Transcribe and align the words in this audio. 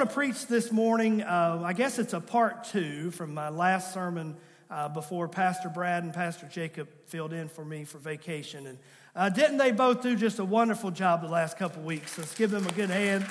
want 0.00 0.08
to 0.08 0.14
preach 0.14 0.46
this 0.46 0.72
morning. 0.72 1.20
Uh, 1.20 1.60
I 1.62 1.74
guess 1.74 1.98
it's 1.98 2.14
a 2.14 2.20
part 2.20 2.64
two 2.64 3.10
from 3.10 3.34
my 3.34 3.50
last 3.50 3.92
sermon 3.92 4.34
uh, 4.70 4.88
before 4.88 5.28
Pastor 5.28 5.68
Brad 5.68 6.04
and 6.04 6.14
Pastor 6.14 6.48
Jacob 6.50 6.88
filled 7.04 7.34
in 7.34 7.50
for 7.50 7.66
me 7.66 7.84
for 7.84 7.98
vacation. 7.98 8.66
And 8.66 8.78
uh, 9.14 9.28
didn't 9.28 9.58
they 9.58 9.72
both 9.72 10.00
do 10.00 10.16
just 10.16 10.38
a 10.38 10.44
wonderful 10.44 10.90
job 10.90 11.20
the 11.20 11.28
last 11.28 11.58
couple 11.58 11.82
weeks? 11.82 12.16
Let's 12.16 12.34
give 12.34 12.50
them 12.50 12.66
a 12.66 12.72
good 12.72 12.88
hand. 12.88 13.26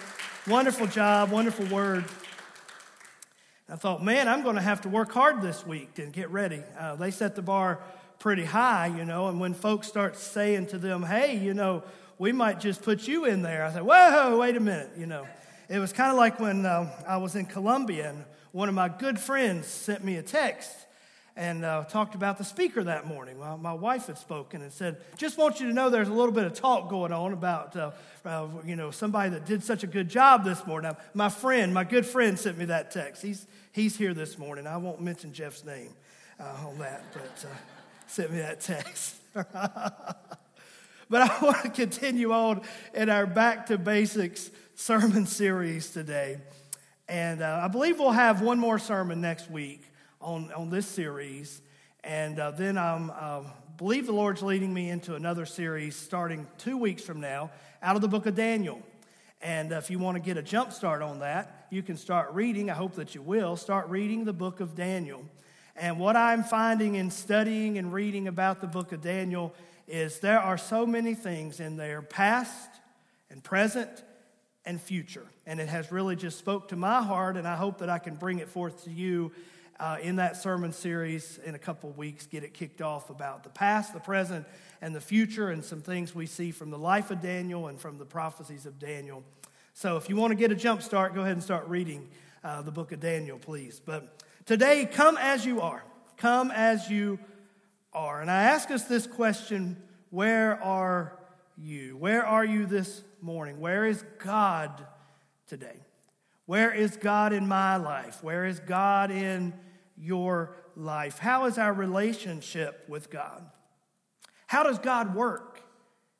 Wonderful 0.47 0.85
job, 0.85 1.31
wonderful 1.31 1.66
word. 1.75 2.05
I 3.67 3.75
thought, 3.75 4.04
man, 4.04 4.27
I'm 4.27 4.43
going 4.43 4.55
to 4.55 4.61
have 4.61 4.81
to 4.81 4.89
work 4.89 5.11
hard 5.11 5.41
this 5.41 5.65
week 5.65 5.97
and 5.97 6.13
get 6.13 6.29
ready. 6.29 6.61
Uh, 6.77 6.97
they 6.97 7.09
set 7.09 7.36
the 7.36 7.41
bar 7.41 7.79
pretty 8.20 8.45
high, 8.45 8.93
you 8.95 9.05
know, 9.05 9.27
and 9.27 9.39
when 9.39 9.55
folks 9.55 9.88
start 9.88 10.17
saying 10.17 10.67
to 10.67 10.77
them, 10.77 11.02
hey, 11.02 11.36
you 11.36 11.55
know, 11.55 11.81
we 12.20 12.31
might 12.31 12.59
just 12.59 12.83
put 12.83 13.08
you 13.08 13.25
in 13.25 13.41
there, 13.41 13.66
I 13.66 13.73
said, 13.73 13.81
whoa, 13.81 14.38
wait 14.38 14.55
a 14.55 14.59
minute, 14.59 14.91
you 14.95 15.08
know. 15.08 15.25
It 15.70 15.78
was 15.78 15.94
kind 15.94 16.09
of 16.09 16.18
like 16.18 16.40
when 16.40 16.66
uh, 16.66 16.90
I 17.08 17.18
was 17.18 17.36
in 17.36 17.46
Colombia 17.46 18.09
and 18.09 18.26
one 18.52 18.70
of 18.70 18.76
my 18.76 18.90
good 18.90 19.20
friends 19.20 19.68
sent 19.68 20.04
me 20.04 20.16
a 20.16 20.23
text 20.23 20.76
and 21.36 21.64
uh, 21.64 21.84
talked 21.84 22.16
about 22.16 22.40
the 22.40 22.44
speaker 22.44 22.84
that 22.84 23.05
morning. 23.05 23.38
Well, 23.38 23.55
my 23.55 23.73
wife 23.73 24.08
had 24.08 24.18
spoken 24.18 24.64
and 24.64 24.72
said, 24.73 24.98
"Just 25.16 25.38
want 25.38 25.59
you 25.59 25.68
to 25.68 25.73
know 25.73 25.92
there's 25.92 26.09
a 26.09 26.14
little 26.14 26.32
bit 26.32 26.45
of 26.45 26.55
talk 26.55 26.90
going 26.90 27.14
on 27.14 27.34
about 27.34 27.76
uh, 27.76 27.92
uh, 28.26 28.48
you 28.66 28.76
know 28.76 28.90
somebody 28.90 29.30
that 29.30 29.45
did 29.45 29.64
such 29.64 29.84
a 29.84 29.88
good 29.88 30.09
job 30.09 30.44
this 30.44 30.66
morning." 30.66 30.92
My 31.14 31.30
friend, 31.30 31.72
my 31.72 31.84
good 31.84 32.06
friend, 32.06 32.38
sent 32.38 32.58
me 32.58 32.66
that 32.66 32.90
text. 32.90 33.22
He's 33.22 33.45
he's 33.72 33.95
here 33.95 34.16
this 34.16 34.40
morning. 34.40 34.66
I 34.66 34.78
won't 34.78 35.02
mention 35.02 35.34
Jeff's 35.34 35.64
name 35.64 35.94
uh, 36.40 36.67
on 36.67 36.80
that, 36.80 37.04
but 37.14 37.45
uh, 37.45 37.56
sent 38.08 38.31
me 38.31 38.40
that 38.40 38.59
text. 38.59 39.17
but 41.09 41.21
I 41.29 41.45
want 41.45 41.63
to 41.63 41.69
continue 41.69 42.31
on 42.31 42.61
in 42.93 43.09
our 43.09 43.25
back 43.25 43.67
to 43.67 43.77
basics 43.77 44.52
sermon 44.75 45.25
series 45.25 45.91
today. 45.91 46.38
And 47.07 47.41
uh, 47.41 47.61
I 47.63 47.67
believe 47.67 47.99
we'll 47.99 48.11
have 48.11 48.41
one 48.41 48.59
more 48.59 48.77
sermon 48.77 49.19
next 49.19 49.49
week 49.49 49.83
on, 50.21 50.52
on 50.53 50.69
this 50.69 50.85
series. 50.85 51.61
And 52.03 52.39
uh, 52.39 52.52
then 52.52 52.77
I 52.77 52.95
um, 52.95 53.11
uh, 53.13 53.41
believe 53.77 54.05
the 54.05 54.13
Lord's 54.13 54.43
leading 54.43 54.73
me 54.73 54.89
into 54.89 55.15
another 55.15 55.45
series 55.45 55.95
starting 55.95 56.47
two 56.57 56.77
weeks 56.77 57.02
from 57.02 57.19
now 57.19 57.49
out 57.81 57.95
of 57.95 58.02
the 58.02 58.07
book 58.07 58.25
of 58.25 58.35
Daniel. 58.35 58.81
And 59.41 59.73
uh, 59.73 59.77
if 59.77 59.89
you 59.89 59.99
want 59.99 60.15
to 60.15 60.21
get 60.21 60.37
a 60.37 60.43
jump 60.43 60.71
start 60.71 61.02
on 61.02 61.19
that, 61.19 61.67
you 61.71 61.81
can 61.81 61.97
start 61.97 62.33
reading. 62.33 62.69
I 62.69 62.73
hope 62.73 62.95
that 62.95 63.15
you 63.15 63.21
will 63.21 63.55
start 63.55 63.89
reading 63.89 64.25
the 64.25 64.33
book 64.33 64.59
of 64.59 64.75
Daniel. 64.75 65.25
And 65.75 65.97
what 65.97 66.15
I'm 66.15 66.43
finding 66.43 66.95
in 66.95 67.09
studying 67.09 67.77
and 67.77 67.93
reading 67.93 68.27
about 68.27 68.59
the 68.59 68.67
book 68.67 68.91
of 68.91 69.02
Daniel 69.02 69.55
is 69.90 70.20
there 70.20 70.40
are 70.40 70.58
so 70.58 70.86
many 70.86 71.16
things 71.16 71.59
in 71.59 71.76
there, 71.76 72.02
past 72.02 72.70
and 73.30 73.44
present 73.44 74.04
and 74.66 74.80
future. 74.80 75.26
And 75.45 75.59
it 75.59 75.68
has 75.68 75.92
really 75.92 76.16
just 76.16 76.38
spoke 76.38 76.68
to 76.70 76.76
my 76.76 77.02
heart, 77.02 77.38
and 77.38 77.48
I 77.48 77.56
hope 77.56 77.80
that 77.80 77.90
I 77.90 77.98
can 77.98 78.16
bring 78.16 78.40
it 78.40 78.50
forth 78.50 78.84
to 78.84 78.92
you 78.92 79.32
uh, 79.80 79.98
in 80.02 80.17
that 80.17 80.38
sermon 80.38 80.73
series 80.73 81.40
in 81.45 81.56
a 81.56 81.60
couple 81.60 81.90
weeks, 81.92 82.28
get 82.28 82.44
it 82.44 82.54
kicked 82.54 82.82
off 82.82 83.10
about 83.10 83.44
the 83.44 83.50
past, 83.50 83.94
the 83.94 84.00
present, 84.00 84.45
and 84.82 84.94
the 84.94 85.02
future, 85.02 85.50
and 85.50 85.64
some 85.64 85.82
things 85.82 86.14
we 86.14 86.26
see 86.26 86.52
from 86.52 86.70
the 86.70 86.78
life 86.78 87.12
of 87.12 87.22
Daniel 87.22 87.67
and 87.67 87.80
from 87.80 87.98
the 87.98 88.06
prophecies 88.06 88.66
of 88.66 88.78
Daniel. 88.78 89.23
So 89.73 89.95
if 89.95 90.10
you 90.10 90.17
want 90.17 90.32
to 90.32 90.36
get 90.36 90.52
a 90.52 90.56
jump 90.56 90.84
start, 90.84 91.16
go 91.16 91.22
ahead 91.22 91.34
and 91.34 91.44
start 91.44 91.67
reading 91.67 92.10
uh, 92.44 92.62
the 92.62 92.72
book 92.72 92.92
of 92.92 93.00
Daniel, 93.00 93.40
please. 93.40 93.82
But 93.84 94.22
today, 94.45 94.86
come 94.86 95.17
as 95.17 95.45
you 95.45 95.62
are. 95.62 95.84
Come 96.17 96.52
as 96.52 96.90
you 96.90 97.17
are. 97.94 98.22
And 98.22 98.30
I 98.30 98.44
ask 98.44 98.72
us 98.72 98.84
this 98.84 99.08
question 99.08 99.78
where 100.09 100.62
are 100.64 101.20
you? 101.58 101.98
Where 101.98 102.26
are 102.26 102.45
you 102.45 102.66
this 102.66 103.04
morning? 103.22 103.59
Where 103.59 103.86
is 103.86 104.04
God 104.20 104.86
today? 105.48 105.77
Where 106.45 106.72
is 106.73 106.98
God 106.98 107.32
in 107.32 107.48
my 107.48 107.78
life? 107.78 108.23
Where 108.23 108.45
is 108.45 108.60
God 108.60 109.11
in 109.11 109.54
your 109.98 110.55
life? 110.76 111.20
How 111.20 111.45
is 111.45 111.58
our 111.58 111.73
relationship 111.73 112.86
with 112.88 113.11
God? 113.11 113.44
How 114.48 114.64
does 114.64 114.80
God 114.80 115.14
work 115.14 115.61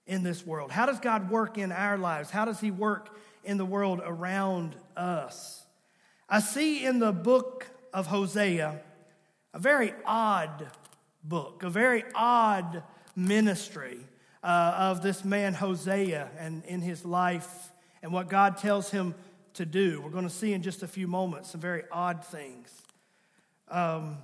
in 0.06 0.22
this 0.22 0.46
world? 0.46 0.72
How 0.72 0.86
does 0.86 1.00
God 1.00 1.32
work 1.32 1.58
in 1.58 1.72
our 1.72 1.98
lives? 1.98 2.30
How 2.30 2.46
does 2.46 2.60
He 2.60 2.70
work 2.70 3.18
in 3.44 3.58
the 3.58 3.66
world 3.66 4.02
around 4.04 4.76
us? 4.96 5.64
I 6.28 6.42
see 6.42 6.86
in 6.86 7.00
the 7.00 7.12
book 7.12 7.66
of 7.92 8.08
Hosea 8.08 8.82
a 9.54 9.60
very 9.60 9.94
odd 10.06 10.68
book, 11.24 11.64
a 11.64 11.70
very 11.70 12.04
odd 12.16 12.84
ministry 13.16 14.00
uh, 14.44 14.74
of 14.78 15.02
this 15.02 15.26
man 15.26 15.54
Hosea 15.54 16.30
and 16.40 16.64
in 16.66 16.82
his 16.82 17.06
life 17.06 17.72
and 18.02 18.14
what 18.14 18.30
God 18.30 18.58
tells 18.58 18.90
him 18.90 19.14
to 19.56 19.66
do. 19.66 20.02
We're 20.02 20.12
going 20.12 20.28
to 20.28 20.34
see 20.34 20.54
in 20.54 20.62
just 20.62 20.84
a 20.84 20.88
few 20.88 21.08
moments 21.08 21.52
some 21.52 21.62
very 21.62 21.84
odd 21.92 22.26
things. 22.26 22.72
Um, 23.70 24.18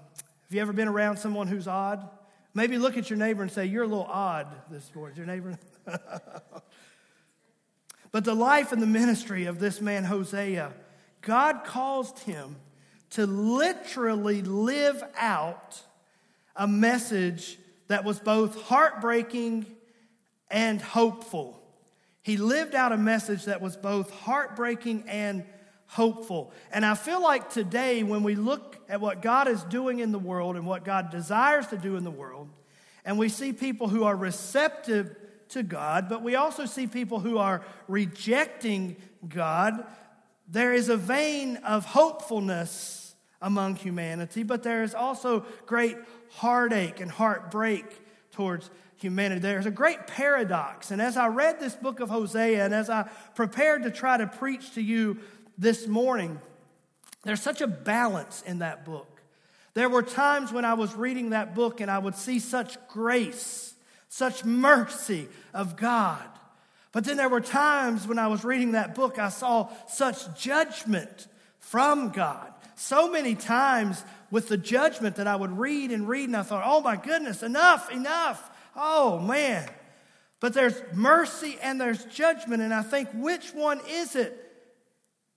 have 0.44 0.52
you 0.52 0.62
ever 0.62 0.74
been 0.74 0.88
around 0.88 1.18
someone 1.18 1.48
who's 1.48 1.68
odd? 1.68 2.08
Maybe 2.54 2.78
look 2.78 2.98
at 2.98 3.10
your 3.10 3.20
neighbor 3.20 3.42
and 3.42 3.52
say, 3.52 3.66
You're 3.66 3.84
a 3.84 3.88
little 3.88 4.08
odd 4.10 4.48
this 4.72 4.90
morning. 4.96 5.18
Your 5.18 5.26
neighbor? 5.26 5.60
but 8.12 8.24
the 8.24 8.34
life 8.34 8.72
and 8.72 8.82
the 8.82 8.88
ministry 8.88 9.46
of 9.46 9.60
this 9.60 9.82
man, 9.82 10.06
Hosea, 10.06 10.72
God 11.22 11.64
caused 11.66 12.20
him 12.20 12.56
to 13.12 13.26
literally 13.26 14.42
live 14.42 15.04
out 15.18 15.82
a 16.56 16.68
message 16.68 17.58
that 17.88 18.04
was 18.04 18.20
both 18.20 18.62
heartbreaking 18.64 19.66
and 20.50 20.82
hopeful. 20.82 21.62
He 22.22 22.38
lived 22.38 22.74
out 22.74 22.92
a 22.92 22.98
message 22.98 23.46
that 23.46 23.62
was 23.62 23.78
both 23.78 24.10
heartbreaking 24.12 25.04
and 25.08 25.46
hopeful. 25.88 26.52
And 26.72 26.86
I 26.86 26.96
feel 26.96 27.22
like 27.22 27.50
today, 27.50 28.04
when 28.04 28.24
we 28.24 28.36
look 28.36 28.78
at 28.90 29.00
what 29.00 29.22
God 29.22 29.48
is 29.48 29.64
doing 29.66 30.00
in 30.00 30.12
the 30.12 30.20
world 30.20 30.56
and 30.56 30.66
what 30.66 30.84
God 30.84 31.12
desires 31.12 31.68
to 31.68 31.78
do 31.78 31.98
in 31.98 32.04
the 32.04 32.12
world, 32.12 32.50
and 33.04 33.20
we 33.20 33.30
see 33.30 33.54
people 33.54 33.88
who 33.88 34.04
are 34.04 34.16
receptive 34.16 35.16
to 35.50 35.62
God, 35.62 36.10
but 36.10 36.24
we 36.24 36.36
also 36.36 36.66
see 36.66 36.88
people 36.88 37.20
who 37.20 37.38
are 37.38 37.62
rejecting 37.88 38.96
God, 39.28 39.86
there 40.48 40.74
is 40.74 40.90
a 40.90 40.98
vein 40.98 41.58
of 41.58 41.86
hopefulness 41.86 43.05
among 43.42 43.76
humanity, 43.76 44.44
but 44.44 44.64
there 44.64 44.84
is 44.84 44.96
also 44.96 45.46
great 45.66 45.98
heartache 46.32 47.00
and 47.00 47.12
heartbreak 47.12 47.86
towards 48.32 48.70
humanity. 48.98 49.42
There's 49.42 49.66
a 49.66 49.72
great 49.72 50.08
paradox. 50.08 50.92
And 50.92 51.02
as 51.02 51.18
I 51.18 51.28
read 51.28 51.60
this 51.60 51.76
book 51.76 52.00
of 52.00 52.10
Hosea 52.10 52.64
and 52.64 52.74
as 52.74 52.90
I 52.90 53.10
prepared 53.36 53.84
to 53.84 53.92
try 53.92 54.18
to 54.18 54.28
preach 54.28 54.74
to 54.76 54.82
you 54.82 55.18
this 55.58 55.88
morning, 55.88 56.40
there's 57.24 57.42
such 57.42 57.62
a 57.62 57.68
balance 57.68 58.44
in 58.46 58.60
that 58.60 58.86
book. 58.86 59.22
There 59.74 59.90
were 59.90 60.04
times 60.04 60.54
when 60.54 60.64
I 60.64 60.74
was 60.74 60.96
reading 60.96 61.32
that 61.32 61.54
book 61.54 61.82
and 61.82 61.92
I 61.92 62.00
would 62.00 62.16
see 62.16 62.40
such 62.40 62.78
grace, 62.88 63.74
such 64.08 64.46
mercy 64.46 65.28
of 65.54 65.76
God. 65.76 66.24
But 66.94 67.04
then 67.04 67.18
there 67.18 67.28
were 67.28 67.42
times 67.42 68.08
when 68.08 68.18
I 68.18 68.28
was 68.28 68.46
reading 68.46 68.72
that 68.72 68.96
book, 68.96 69.20
I 69.20 69.28
saw 69.28 69.70
such 69.88 70.42
judgment 70.42 71.28
from 71.66 72.10
God. 72.10 72.54
So 72.76 73.10
many 73.10 73.34
times 73.34 74.04
with 74.30 74.50
the 74.50 74.58
judgment 74.58 75.16
that 75.16 75.28
I 75.28 75.36
would 75.36 75.58
read 75.58 75.92
and 75.92 76.08
read, 76.08 76.26
and 76.26 76.38
I 76.38 76.44
thought, 76.44 76.64
oh 76.66 76.82
my 76.82 76.96
goodness, 76.96 77.42
enough, 77.42 77.92
enough. 77.92 78.52
Oh 78.76 79.20
man. 79.20 79.68
But 80.40 80.54
there's 80.54 80.80
mercy 80.94 81.58
and 81.64 81.82
there's 81.82 82.06
judgment, 82.06 82.62
and 82.62 82.74
I 82.74 82.84
think, 82.84 83.10
which 83.14 83.52
one 83.54 83.82
is 83.90 84.16
it? 84.16 84.40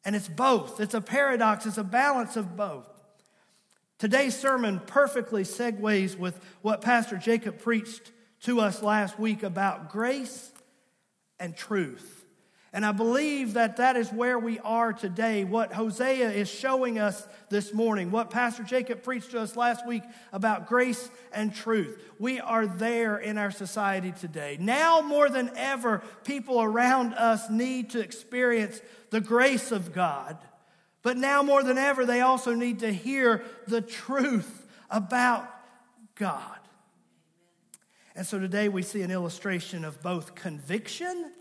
And 0.05 0.15
it's 0.15 0.29
both. 0.29 0.81
It's 0.81 0.95
a 0.95 1.01
paradox, 1.01 1.65
it's 1.65 1.79
a 1.79 1.85
balance 1.85 2.37
of 2.37 2.57
both. 2.57 2.89
Today's 3.99 4.37
sermon 4.37 4.81
perfectly 4.87 5.45
segues 5.45 6.17
with 6.17 6.39
what 6.61 6.83
Pastor 6.83 7.17
Jacob 7.17 7.59
preached 7.59 8.13
to 8.43 8.61
us 8.61 8.83
last 8.83 9.19
week 9.19 9.43
about 9.43 9.91
grace 9.91 10.53
and 11.41 11.57
truth. 11.57 12.18
And 12.73 12.85
I 12.85 12.93
believe 12.93 13.55
that 13.55 13.79
that 13.79 13.97
is 13.97 14.13
where 14.13 14.39
we 14.39 14.59
are 14.59 14.93
today. 14.93 15.45
What 15.45 15.73
Hosea 15.73 16.31
is 16.31 16.51
showing 16.51 16.99
us 16.99 17.27
this 17.49 17.73
morning, 17.73 18.11
what 18.11 18.31
Pastor 18.31 18.63
Jacob 18.63 19.03
preached 19.03 19.31
to 19.31 19.41
us 19.41 19.57
last 19.57 19.87
week 19.87 20.03
about 20.35 20.67
grace 20.67 21.11
and 21.33 21.55
truth. 21.55 21.99
We 22.19 22.41
are 22.41 22.67
there 22.67 23.17
in 23.17 23.39
our 23.39 23.51
society 23.51 24.13
today. 24.13 24.59
Now 24.61 25.01
more 25.01 25.31
than 25.31 25.51
ever, 25.57 26.03
people 26.25 26.61
around 26.61 27.15
us 27.15 27.49
need 27.49 27.91
to 27.91 28.01
experience 28.01 28.83
the 29.09 29.23
grace 29.23 29.73
of 29.73 29.95
God. 29.95 30.37
But 31.03 31.17
now 31.17 31.43
more 31.43 31.63
than 31.63 31.79
ever, 31.79 32.05
they 32.05 32.21
also 32.21 32.55
need 32.55 32.81
to 32.81 32.93
hear 32.93 33.45
the 33.67 33.81
truth 33.81 34.67
about 34.91 35.49
God. 36.17 36.59
And 38.15 38.27
so 38.27 38.39
today 38.39 38.69
we 38.69 38.83
see 38.83 39.01
an 39.01 39.11
illustration 39.11 39.87
of 39.87 40.03
both 40.03 40.35
conviction 40.35 41.33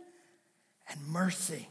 and 0.90 1.08
mercy. 1.08 1.70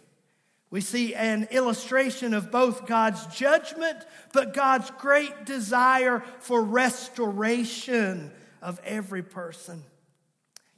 We 0.71 0.81
see 0.81 1.15
an 1.15 1.49
illustration 1.51 2.35
of 2.35 2.51
both 2.51 2.87
God's 2.87 3.25
judgment, 3.29 3.99
but 4.33 4.53
God's 4.53 4.91
great 4.99 5.47
desire 5.47 6.23
for 6.41 6.63
restoration 6.63 8.33
of 8.61 8.81
every 8.85 9.23
person. 9.23 9.83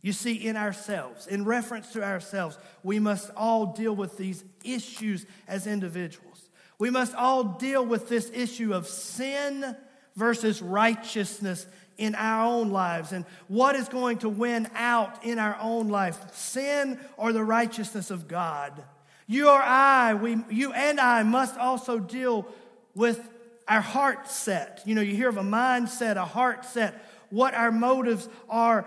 You 0.01 0.13
see, 0.13 0.35
in 0.35 0.57
ourselves, 0.57 1.27
in 1.27 1.45
reference 1.45 1.93
to 1.93 2.05
ourselves, 2.05 2.59
we 2.83 2.99
must 2.99 3.31
all 3.37 3.67
deal 3.67 3.97
with 3.97 4.17
these 4.17 4.45
issues 4.63 5.27
as 5.49 5.67
individuals. 5.67 6.51
We 6.79 6.91
must 6.91 7.15
all 7.15 7.43
deal 7.43 7.85
with 7.85 8.09
this 8.09 8.31
issue 8.33 8.73
of 8.75 8.87
sin 8.87 9.77
versus 10.15 10.63
righteousness 10.63 11.67
in 11.99 12.15
our 12.15 12.47
own 12.47 12.71
lives 12.71 13.13
and 13.13 13.27
what 13.49 13.75
is 13.75 13.89
going 13.89 14.19
to 14.19 14.29
win 14.29 14.69
out 14.75 15.25
in 15.25 15.39
our 15.39 15.59
own 15.61 15.89
life 15.89 16.33
sin 16.33 16.99
or 17.17 17.33
the 17.33 17.45
righteousness 17.45 18.11
of 18.11 18.29
God. 18.29 18.85
You 19.27 19.49
or 19.49 19.61
I, 19.61 20.15
we, 20.15 20.39
you 20.49 20.73
and 20.73 20.99
I 20.99 21.25
must 21.25 21.59
also 21.59 21.99
deal 21.99 22.47
with 22.95 23.21
our 23.67 23.83
heart 23.83 24.29
set. 24.31 24.81
You 24.87 24.95
know, 24.95 25.03
you 25.03 25.15
hear 25.15 25.29
of 25.29 25.37
a 25.37 25.43
mindset, 25.43 26.17
a 26.17 26.25
heart 26.25 26.65
set, 26.65 27.05
what 27.31 27.53
our 27.53 27.71
motives 27.71 28.29
are. 28.49 28.87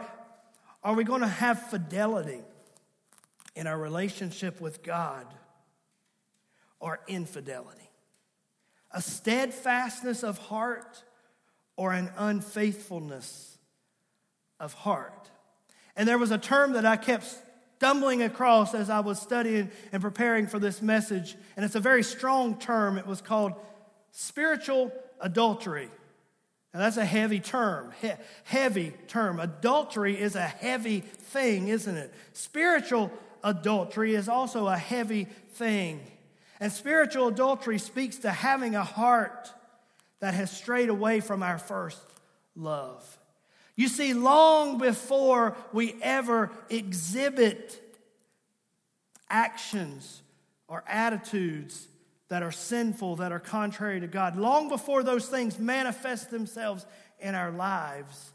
Are 0.84 0.96
we 0.96 1.04
going 1.04 1.22
to 1.22 1.28
have 1.28 1.70
fidelity 1.70 2.40
in 3.56 3.68
our 3.68 3.78
relationship 3.78 4.60
with 4.60 4.82
God 4.82 5.28
or 6.80 7.02
infidelity? 7.08 7.90
A 8.92 9.02
steadfastness 9.02 10.24
of 10.24 10.40
heart 10.40 11.04
or 11.82 11.94
an 11.94 12.12
unfaithfulness 12.16 13.58
of 14.60 14.72
heart. 14.72 15.32
And 15.96 16.08
there 16.08 16.20
was 16.20 16.30
a 16.30 16.38
term 16.38 16.74
that 16.74 16.86
I 16.86 16.96
kept 16.96 17.26
stumbling 17.78 18.22
across 18.22 18.76
as 18.76 18.92
I 18.92 19.00
was 19.00 19.20
studying 19.20 19.72
and 19.92 20.00
preparing 20.00 20.46
for 20.46 20.60
this 20.60 20.80
message, 20.80 21.36
and 21.56 21.66
it's 21.66 21.74
a 21.74 21.80
very 21.80 22.04
strong 22.04 22.60
term. 22.60 23.00
It 23.00 23.08
was 23.08 23.20
called 23.20 23.54
spiritual 24.12 24.92
adultery. 25.20 25.90
Now, 26.72 26.82
that's 26.82 26.98
a 26.98 27.06
heavy 27.06 27.40
term. 27.40 27.92
He- 28.00 28.12
heavy 28.44 28.94
term. 29.08 29.40
Adultery 29.40 30.22
is 30.22 30.36
a 30.36 30.46
heavy 30.46 31.00
thing, 31.00 31.70
isn't 31.70 31.98
it? 31.98 32.14
Spiritual 32.34 33.12
adultery 33.44 34.14
is 34.14 34.30
also 34.30 34.68
a 34.68 34.78
heavy 34.78 35.24
thing. 35.24 36.00
And 36.60 36.72
spiritual 36.72 37.30
adultery 37.30 37.80
speaks 37.80 38.18
to 38.18 38.30
having 38.30 38.76
a 38.76 38.84
heart 38.84 39.52
that 40.22 40.34
has 40.34 40.50
strayed 40.50 40.90
away 40.90 41.20
from 41.20 41.44
our 41.44 41.58
first 41.58 42.00
love. 42.56 43.18
You 43.76 43.88
see, 43.88 44.14
long 44.14 44.78
before 44.78 45.58
we 45.74 45.96
ever 46.02 46.52
exhibit 46.70 47.82
actions 49.30 50.22
or 50.68 50.84
attitudes 50.88 51.88
that 52.30 52.44
are 52.44 52.52
sinful, 52.52 53.18
that 53.18 53.32
are 53.32 53.40
contrary 53.40 54.00
to 54.00 54.08
God, 54.08 54.38
long 54.38 54.70
before 54.70 55.04
those 55.04 55.28
things 55.28 55.60
manifest 55.60 56.32
themselves 56.32 56.86
in 57.20 57.36
our 57.36 57.52
lives, 57.52 58.32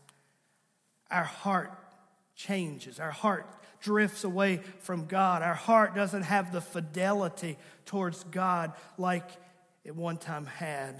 our 1.10 1.24
heart 1.24 1.72
changes. 2.34 2.98
Our 2.98 3.10
heart 3.10 3.46
drifts 3.80 4.24
away 4.24 4.60
from 4.80 5.06
God. 5.06 5.42
Our 5.42 5.54
heart 5.54 5.94
doesn't 5.94 6.24
have 6.24 6.52
the 6.52 6.60
fidelity 6.60 7.56
towards 7.84 8.24
God 8.24 8.72
like 8.98 9.28
it 9.84 9.94
one 9.94 10.16
time 10.16 10.46
had. 10.46 10.96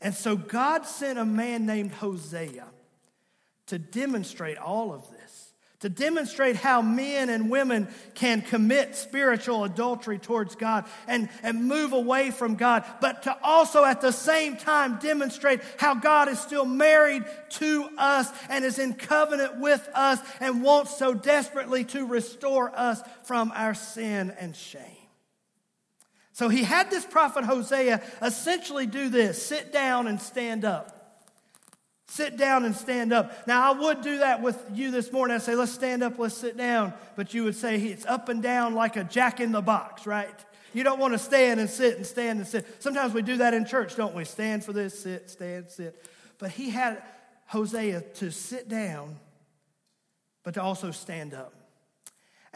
And 0.00 0.14
so 0.14 0.36
God 0.36 0.86
sent 0.86 1.18
a 1.18 1.24
man 1.24 1.66
named 1.66 1.92
Hosea 1.92 2.66
to 3.66 3.78
demonstrate 3.78 4.56
all 4.56 4.92
of 4.92 5.10
this, 5.10 5.52
to 5.80 5.88
demonstrate 5.88 6.56
how 6.56 6.82
men 6.82 7.28
and 7.28 7.50
women 7.50 7.88
can 8.14 8.42
commit 8.42 8.94
spiritual 8.94 9.64
adultery 9.64 10.18
towards 10.18 10.56
God 10.56 10.86
and, 11.06 11.28
and 11.42 11.64
move 11.64 11.92
away 11.92 12.30
from 12.30 12.54
God, 12.54 12.84
but 13.00 13.24
to 13.24 13.36
also 13.42 13.84
at 13.84 14.00
the 14.00 14.12
same 14.12 14.56
time 14.56 14.98
demonstrate 14.98 15.60
how 15.78 15.94
God 15.94 16.28
is 16.28 16.40
still 16.40 16.64
married 16.64 17.24
to 17.50 17.88
us 17.96 18.30
and 18.48 18.64
is 18.64 18.78
in 18.78 18.94
covenant 18.94 19.60
with 19.60 19.88
us 19.94 20.20
and 20.40 20.62
wants 20.62 20.96
so 20.96 21.14
desperately 21.14 21.84
to 21.86 22.06
restore 22.06 22.76
us 22.76 23.02
from 23.24 23.52
our 23.54 23.74
sin 23.74 24.32
and 24.38 24.56
shame. 24.56 24.97
So 26.38 26.48
he 26.48 26.62
had 26.62 26.88
this 26.88 27.04
prophet 27.04 27.42
Hosea 27.42 28.00
essentially 28.22 28.86
do 28.86 29.08
this 29.08 29.44
sit 29.44 29.72
down 29.72 30.06
and 30.06 30.22
stand 30.22 30.64
up. 30.64 31.26
Sit 32.06 32.36
down 32.36 32.64
and 32.64 32.76
stand 32.76 33.12
up. 33.12 33.48
Now, 33.48 33.72
I 33.72 33.76
would 33.76 34.02
do 34.02 34.18
that 34.18 34.40
with 34.40 34.56
you 34.72 34.92
this 34.92 35.10
morning. 35.10 35.34
I'd 35.34 35.42
say, 35.42 35.56
let's 35.56 35.72
stand 35.72 36.04
up, 36.04 36.16
let's 36.16 36.36
sit 36.36 36.56
down. 36.56 36.92
But 37.16 37.34
you 37.34 37.42
would 37.42 37.56
say, 37.56 37.74
it's 37.78 38.06
up 38.06 38.28
and 38.28 38.40
down 38.40 38.76
like 38.76 38.94
a 38.94 39.02
jack 39.02 39.40
in 39.40 39.50
the 39.50 39.60
box, 39.60 40.06
right? 40.06 40.30
You 40.72 40.84
don't 40.84 41.00
want 41.00 41.12
to 41.14 41.18
stand 41.18 41.58
and 41.58 41.68
sit 41.68 41.96
and 41.96 42.06
stand 42.06 42.38
and 42.38 42.46
sit. 42.46 42.80
Sometimes 42.80 43.14
we 43.14 43.22
do 43.22 43.38
that 43.38 43.52
in 43.52 43.66
church, 43.66 43.96
don't 43.96 44.14
we? 44.14 44.24
Stand 44.24 44.62
for 44.62 44.72
this, 44.72 44.96
sit, 44.96 45.28
stand, 45.28 45.68
sit. 45.70 46.00
But 46.38 46.52
he 46.52 46.70
had 46.70 47.02
Hosea 47.46 48.02
to 48.14 48.30
sit 48.30 48.68
down, 48.68 49.16
but 50.44 50.54
to 50.54 50.62
also 50.62 50.92
stand 50.92 51.34
up. 51.34 51.52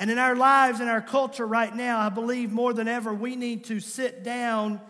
And 0.03 0.11
in 0.11 0.19
our 0.19 0.35
lives, 0.35 0.81
in 0.81 0.89
our 0.89 1.01
culture 1.01 1.47
right 1.47 1.73
now, 1.73 2.01
I 2.01 2.09
believe 2.09 2.51
more 2.51 2.73
than 2.73 2.89
ever, 2.89 3.15
we 3.15 3.37
need 3.37 3.67
to 3.67 3.79
sit 3.79 4.25
down. 4.25 4.81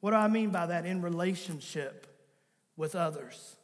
What 0.00 0.10
do 0.10 0.16
I 0.16 0.26
mean 0.26 0.50
by 0.50 0.66
that? 0.66 0.86
In 0.86 1.02
relationship 1.02 2.08
with 2.76 2.96
others 2.96 3.54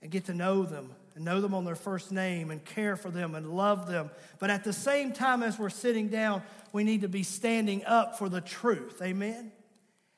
and 0.00 0.10
get 0.10 0.24
to 0.24 0.32
know 0.32 0.62
them 0.62 0.94
and 1.14 1.26
know 1.26 1.42
them 1.42 1.52
on 1.52 1.66
their 1.66 1.74
first 1.74 2.10
name 2.10 2.50
and 2.50 2.64
care 2.64 2.96
for 2.96 3.10
them 3.10 3.34
and 3.34 3.50
love 3.50 3.86
them. 3.86 4.10
But 4.38 4.48
at 4.48 4.64
the 4.64 4.72
same 4.72 5.12
time, 5.12 5.42
as 5.42 5.58
we're 5.58 5.68
sitting 5.68 6.08
down, 6.08 6.42
we 6.72 6.82
need 6.82 7.02
to 7.02 7.08
be 7.08 7.22
standing 7.22 7.84
up 7.84 8.16
for 8.16 8.30
the 8.30 8.40
truth. 8.40 9.02
Amen? 9.02 9.52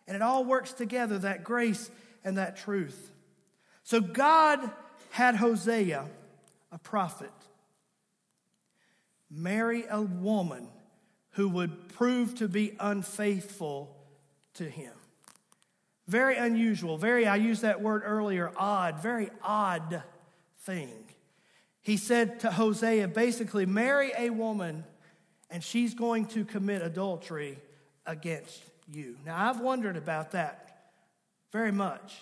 And 0.06 0.14
it 0.14 0.22
all 0.22 0.44
works 0.44 0.72
together 0.72 1.18
that 1.18 1.42
grace 1.42 1.90
and 2.22 2.38
that 2.38 2.58
truth. 2.58 3.10
So 3.82 4.00
God 4.00 4.70
had 5.10 5.34
Hosea, 5.34 6.08
a 6.70 6.78
prophet, 6.78 7.32
marry 9.32 9.84
a 9.88 10.02
woman 10.02 10.68
who 11.32 11.48
would 11.48 11.88
prove 11.88 12.34
to 12.36 12.48
be 12.48 12.76
unfaithful 12.78 13.96
to 14.54 14.68
him. 14.68 14.92
Very 16.06 16.36
unusual, 16.36 16.98
very, 16.98 17.26
I 17.26 17.36
used 17.36 17.62
that 17.62 17.80
word 17.80 18.02
earlier, 18.04 18.52
odd, 18.56 19.00
very 19.02 19.30
odd 19.42 20.02
thing. 20.60 21.04
He 21.80 21.96
said 21.96 22.40
to 22.40 22.50
Hosea, 22.50 23.08
basically, 23.08 23.66
marry 23.66 24.12
a 24.16 24.30
woman 24.30 24.84
and 25.50 25.62
she's 25.62 25.94
going 25.94 26.26
to 26.26 26.44
commit 26.44 26.82
adultery 26.82 27.58
against 28.06 28.62
you. 28.90 29.16
Now, 29.24 29.48
I've 29.48 29.60
wondered 29.60 29.96
about 29.96 30.32
that 30.32 30.90
very 31.50 31.72
much. 31.72 32.14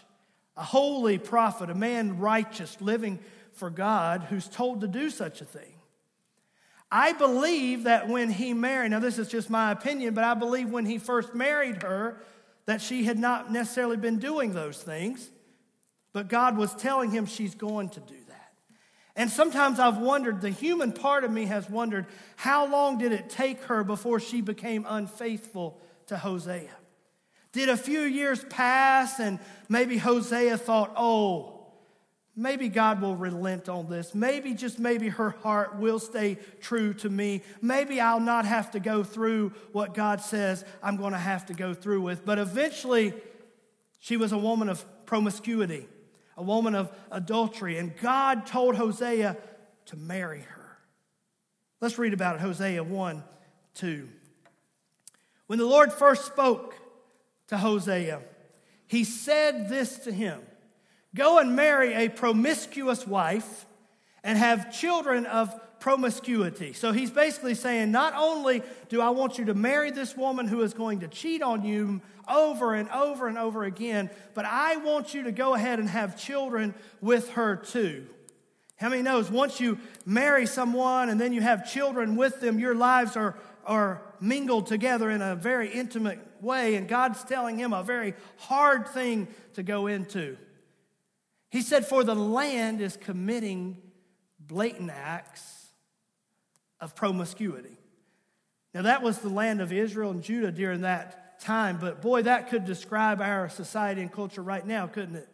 A 0.57 0.62
holy 0.62 1.19
prophet, 1.19 1.71
a 1.71 1.75
man 1.75 2.19
righteous, 2.19 2.81
living 2.81 3.19
for 3.53 3.71
God, 3.71 4.27
who's 4.29 4.49
told 4.49 4.81
to 4.83 4.88
do 4.88 5.11
such 5.11 5.40
a 5.40 5.45
thing. 5.45 5.73
I 6.92 7.12
believe 7.12 7.85
that 7.85 8.09
when 8.09 8.30
he 8.30 8.52
married, 8.52 8.90
now 8.90 8.99
this 8.99 9.18
is 9.18 9.28
just 9.28 9.49
my 9.49 9.70
opinion, 9.70 10.14
but 10.14 10.25
I 10.25 10.35
believe 10.35 10.70
when 10.70 10.87
he 10.87 10.99
first 10.99 11.35
married 11.35 11.82
her, 11.82 12.20
that 12.66 12.80
she 12.80 13.04
had 13.04 13.18
not 13.18 13.52
necessarily 13.52 13.97
been 13.97 14.18
doing 14.18 14.54
those 14.54 14.82
things, 14.82 15.30
but 16.12 16.28
God 16.28 16.56
was 16.56 16.75
telling 16.75 17.11
him 17.11 17.26
she's 17.26 17.54
going 17.54 17.88
to 17.90 18.00
do 18.00 18.16
that. 18.28 18.52
And 19.16 19.30
sometimes 19.30 19.78
I've 19.78 19.99
wondered, 19.99 20.40
the 20.40 20.50
human 20.50 20.92
part 20.92 21.25
of 21.25 21.30
me 21.30 21.47
has 21.47 21.68
wondered, 21.68 22.06
how 22.37 22.66
long 22.66 22.99
did 22.99 23.12
it 23.12 23.30
take 23.30 23.62
her 23.64 23.85
before 23.85 24.18
she 24.18 24.40
became 24.40 24.85
unfaithful 24.88 25.80
to 26.06 26.16
Hosea? 26.16 26.70
Did 27.52 27.68
a 27.68 27.76
few 27.76 28.00
years 28.00 28.44
pass 28.44 29.18
and 29.18 29.38
maybe 29.68 29.99
Hosea 29.99 30.56
thought, 30.56 30.92
oh, 30.97 31.60
Maybe 32.37 32.68
God 32.68 33.02
will 33.02 33.16
relent 33.16 33.68
on 33.68 33.88
this. 33.88 34.14
Maybe, 34.14 34.54
just 34.54 34.78
maybe, 34.78 35.08
her 35.08 35.30
heart 35.30 35.76
will 35.76 35.99
stay 35.99 36.38
true 36.60 36.94
to 36.94 37.10
me. 37.10 37.42
Maybe 37.60 38.00
I'll 38.00 38.20
not 38.20 38.44
have 38.46 38.70
to 38.72 38.80
go 38.80 39.02
through 39.02 39.52
what 39.72 39.94
God 39.94 40.20
says 40.20 40.64
I'm 40.82 40.96
going 40.96 41.12
to 41.12 41.18
have 41.18 41.46
to 41.46 41.54
go 41.54 41.75
through 41.75 42.02
with. 42.02 42.25
But 42.25 42.38
eventually, 42.38 43.12
she 43.99 44.16
was 44.16 44.32
a 44.32 44.38
woman 44.38 44.68
of 44.68 44.84
promiscuity, 45.06 45.88
a 46.37 46.42
woman 46.42 46.75
of 46.75 46.90
adultery, 47.10 47.78
and 47.78 47.96
God 47.96 48.46
told 48.46 48.76
Hosea 48.76 49.37
to 49.87 49.96
marry 49.96 50.40
her. 50.40 50.78
Let's 51.80 51.99
read 51.99 52.14
about 52.14 52.37
it 52.37 52.40
Hosea 52.40 52.84
1 52.84 53.25
2. 53.75 54.08
When 55.46 55.58
the 55.58 55.66
Lord 55.66 55.92
first 55.92 56.26
spoke 56.26 56.76
to 57.49 57.58
Hosea, 57.58 58.20
he 58.87 59.02
said 59.04 59.68
this 59.68 59.99
to 60.00 60.12
him. 60.12 60.40
Go 61.14 61.38
and 61.38 61.57
marry 61.57 61.93
a 61.93 62.09
promiscuous 62.09 63.07
wife 63.07 63.67
and 64.23 64.38
have 64.38 64.73
children 64.73 65.26
of 65.26 65.59
promiscuity. 65.81 66.73
So 66.73 66.93
he's 66.93 67.11
basically 67.11 67.55
saying, 67.55 67.90
not 67.90 68.14
only 68.14 68.62
do 68.88 69.00
I 69.00 69.11
want 69.11 69.38
you 69.38 69.47
to 69.47 69.55
marry 69.55 69.90
this 69.90 70.17
woman 70.17 70.47
who 70.47 70.61
is 70.61 70.75
going 70.75 71.00
to 71.00 71.09
cheat 71.09 71.43
on 71.43 71.64
you 71.64 72.00
over 72.29 72.75
and 72.75 72.88
over 72.90 73.26
and 73.26 73.38
over 73.38 73.64
again, 73.64 74.11
but 74.35 74.45
I 74.45 74.76
want 74.76 75.14
you 75.14 75.25
to 75.25 75.33
go 75.33 75.55
ahead 75.55 75.81
and 75.81 75.88
have 75.88 76.21
children 76.21 76.75
with 77.00 77.31
her 77.31 77.57
too. 77.57 78.07
How 78.76 78.88
many 78.88 79.02
knows 79.02 79.31
once 79.31 79.61
you 79.61 79.79
marry 80.07 80.47
someone 80.47 81.09
and 81.09 81.21
then 81.21 81.33
you 81.33 81.40
have 81.40 81.71
children 81.71 82.14
with 82.14 82.40
them, 82.40 82.59
your 82.59 82.75
lives 82.75 83.17
are, 83.17 83.37
are 83.67 84.02
mingled 84.21 84.67
together 84.67 85.11
in 85.11 85.23
a 85.23 85.35
very 85.35 85.71
intimate 85.71 86.19
way, 86.40 86.76
and 86.76 86.88
God's 86.88 87.23
telling 87.25 87.59
him 87.59 87.73
a 87.73 87.83
very 87.83 88.14
hard 88.38 88.88
thing 88.88 89.29
to 89.55 89.62
go 89.62 89.87
into. 89.87 90.37
He 91.50 91.62
said, 91.62 91.87
For 91.87 92.04
the 92.04 92.14
land 92.14 92.80
is 92.80 92.97
committing 92.97 93.76
blatant 94.38 94.90
acts 94.90 95.66
of 96.80 96.95
promiscuity. 96.95 97.76
Now, 98.73 98.83
that 98.83 99.02
was 99.02 99.19
the 99.19 99.28
land 99.28 99.61
of 99.61 99.73
Israel 99.73 100.12
and 100.12 100.23
Judah 100.23 100.52
during 100.52 100.83
that 100.83 101.40
time, 101.40 101.78
but 101.80 102.00
boy, 102.00 102.23
that 102.23 102.50
could 102.50 102.64
describe 102.64 103.21
our 103.21 103.49
society 103.49 104.00
and 104.00 104.12
culture 104.12 104.42
right 104.42 104.64
now, 104.64 104.87
couldn't 104.87 105.16
it? 105.16 105.28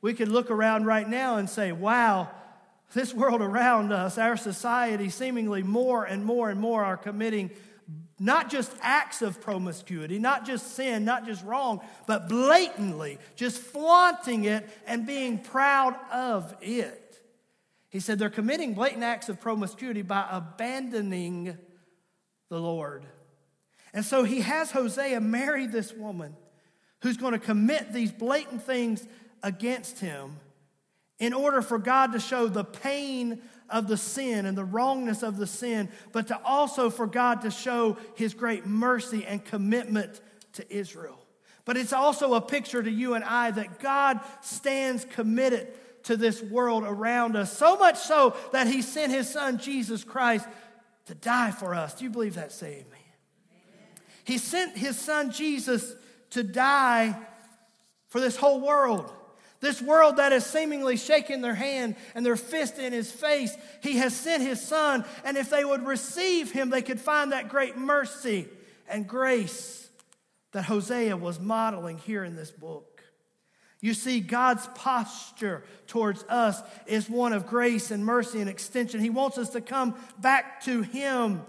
We 0.00 0.14
could 0.14 0.28
look 0.28 0.50
around 0.50 0.86
right 0.86 1.08
now 1.08 1.36
and 1.36 1.48
say, 1.48 1.72
wow, 1.72 2.30
this 2.92 3.14
world 3.14 3.40
around 3.40 3.92
us, 3.92 4.18
our 4.18 4.36
society, 4.36 5.08
seemingly 5.08 5.62
more 5.62 6.04
and 6.04 6.24
more 6.24 6.50
and 6.50 6.60
more 6.60 6.84
are 6.84 6.96
committing 6.96 7.50
not 8.22 8.48
just 8.48 8.72
acts 8.82 9.20
of 9.20 9.40
promiscuity, 9.40 10.16
not 10.16 10.46
just 10.46 10.76
sin, 10.76 11.04
not 11.04 11.26
just 11.26 11.44
wrong, 11.44 11.80
but 12.06 12.28
blatantly 12.28 13.18
just 13.34 13.58
flaunting 13.58 14.44
it 14.44 14.68
and 14.86 15.04
being 15.04 15.40
proud 15.40 15.96
of 16.12 16.54
it. 16.60 17.20
He 17.88 17.98
said 17.98 18.20
they're 18.20 18.30
committing 18.30 18.74
blatant 18.74 19.02
acts 19.02 19.28
of 19.28 19.40
promiscuity 19.40 20.02
by 20.02 20.24
abandoning 20.30 21.58
the 22.48 22.60
Lord. 22.60 23.04
And 23.92 24.04
so 24.04 24.22
he 24.22 24.42
has 24.42 24.70
Hosea 24.70 25.20
marry 25.20 25.66
this 25.66 25.92
woman 25.92 26.36
who's 27.00 27.16
going 27.16 27.32
to 27.32 27.40
commit 27.40 27.92
these 27.92 28.12
blatant 28.12 28.62
things 28.62 29.04
against 29.42 29.98
him 29.98 30.38
in 31.18 31.32
order 31.32 31.60
for 31.60 31.78
God 31.78 32.12
to 32.12 32.20
show 32.20 32.46
the 32.46 32.64
pain 32.64 33.42
of 33.72 33.88
the 33.88 33.96
sin 33.96 34.46
and 34.46 34.56
the 34.56 34.64
wrongness 34.64 35.22
of 35.22 35.36
the 35.36 35.46
sin, 35.46 35.88
but 36.12 36.28
to 36.28 36.40
also 36.44 36.90
for 36.90 37.06
God 37.06 37.42
to 37.42 37.50
show 37.50 37.96
his 38.14 38.34
great 38.34 38.66
mercy 38.66 39.24
and 39.26 39.44
commitment 39.44 40.20
to 40.52 40.72
Israel. 40.72 41.18
But 41.64 41.76
it's 41.76 41.92
also 41.92 42.34
a 42.34 42.40
picture 42.40 42.82
to 42.82 42.90
you 42.90 43.14
and 43.14 43.24
I 43.24 43.50
that 43.52 43.80
God 43.80 44.20
stands 44.42 45.04
committed 45.04 45.68
to 46.04 46.16
this 46.16 46.42
world 46.42 46.84
around 46.84 47.36
us, 47.36 47.56
so 47.56 47.76
much 47.76 47.96
so 47.96 48.36
that 48.52 48.66
he 48.66 48.82
sent 48.82 49.12
his 49.12 49.28
son 49.28 49.58
Jesus 49.58 50.04
Christ 50.04 50.46
to 51.06 51.14
die 51.14 51.52
for 51.52 51.74
us. 51.74 51.94
Do 51.94 52.04
you 52.04 52.10
believe 52.10 52.34
that? 52.34 52.52
Say 52.52 52.84
amen. 52.86 52.98
He 54.24 54.38
sent 54.38 54.76
his 54.76 54.98
son 54.98 55.30
Jesus 55.30 55.94
to 56.30 56.42
die 56.42 57.16
for 58.08 58.20
this 58.20 58.36
whole 58.36 58.60
world. 58.60 59.12
This 59.62 59.80
world 59.80 60.16
that 60.16 60.32
is 60.32 60.44
seemingly 60.44 60.96
shaking 60.96 61.40
their 61.40 61.54
hand 61.54 61.94
and 62.16 62.26
their 62.26 62.36
fist 62.36 62.80
in 62.80 62.92
his 62.92 63.12
face, 63.12 63.56
he 63.80 63.98
has 63.98 64.14
sent 64.14 64.42
his 64.42 64.60
son. 64.60 65.04
And 65.24 65.36
if 65.36 65.50
they 65.50 65.64
would 65.64 65.86
receive 65.86 66.50
him, 66.50 66.68
they 66.68 66.82
could 66.82 67.00
find 67.00 67.30
that 67.30 67.48
great 67.48 67.78
mercy 67.78 68.48
and 68.88 69.06
grace 69.06 69.88
that 70.50 70.64
Hosea 70.64 71.16
was 71.16 71.38
modeling 71.38 71.98
here 71.98 72.24
in 72.24 72.34
this 72.34 72.50
book. 72.50 73.04
You 73.80 73.94
see, 73.94 74.18
God's 74.18 74.66
posture 74.74 75.62
towards 75.86 76.24
us 76.28 76.60
is 76.86 77.08
one 77.08 77.32
of 77.32 77.46
grace 77.46 77.92
and 77.92 78.04
mercy 78.04 78.40
and 78.40 78.50
extension. 78.50 79.00
He 79.00 79.10
wants 79.10 79.38
us 79.38 79.50
to 79.50 79.60
come 79.60 79.94
back 80.18 80.64
to 80.64 80.82
Him. 80.82 81.40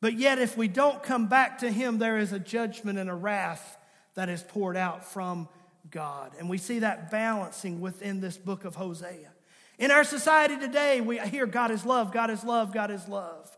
But 0.00 0.14
yet, 0.14 0.40
if 0.40 0.56
we 0.56 0.66
don't 0.66 1.02
come 1.02 1.28
back 1.28 1.58
to 1.58 1.70
Him, 1.70 1.98
there 1.98 2.18
is 2.18 2.32
a 2.32 2.38
judgment 2.40 2.98
and 2.98 3.08
a 3.08 3.14
wrath 3.14 3.76
that 4.14 4.28
is 4.28 4.42
poured 4.42 4.76
out 4.76 5.04
from 5.04 5.48
God. 5.90 6.32
And 6.38 6.48
we 6.48 6.58
see 6.58 6.80
that 6.80 7.10
balancing 7.10 7.80
within 7.80 8.20
this 8.20 8.36
book 8.36 8.64
of 8.64 8.74
Hosea. 8.74 9.30
In 9.78 9.90
our 9.90 10.04
society 10.04 10.56
today, 10.58 11.00
we 11.00 11.18
hear 11.18 11.46
God 11.46 11.70
is 11.70 11.86
love, 11.86 12.12
God 12.12 12.30
is 12.30 12.42
love, 12.44 12.72
God 12.72 12.90
is 12.90 13.06
love. 13.08 13.56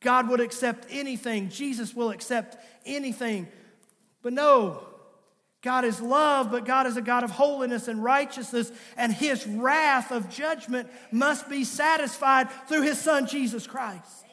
God 0.00 0.28
would 0.28 0.40
accept 0.40 0.86
anything, 0.90 1.48
Jesus 1.48 1.94
will 1.94 2.10
accept 2.10 2.56
anything. 2.84 3.48
But 4.22 4.32
no, 4.32 4.86
God 5.62 5.84
is 5.84 6.00
love, 6.00 6.50
but 6.50 6.64
God 6.64 6.86
is 6.86 6.96
a 6.96 7.02
God 7.02 7.24
of 7.24 7.30
holiness 7.30 7.88
and 7.88 8.02
righteousness, 8.02 8.70
and 8.96 9.12
his 9.12 9.46
wrath 9.46 10.12
of 10.12 10.28
judgment 10.28 10.88
must 11.10 11.48
be 11.48 11.64
satisfied 11.64 12.50
through 12.68 12.82
his 12.82 13.00
son, 13.00 13.26
Jesus 13.26 13.66
Christ. 13.66 14.25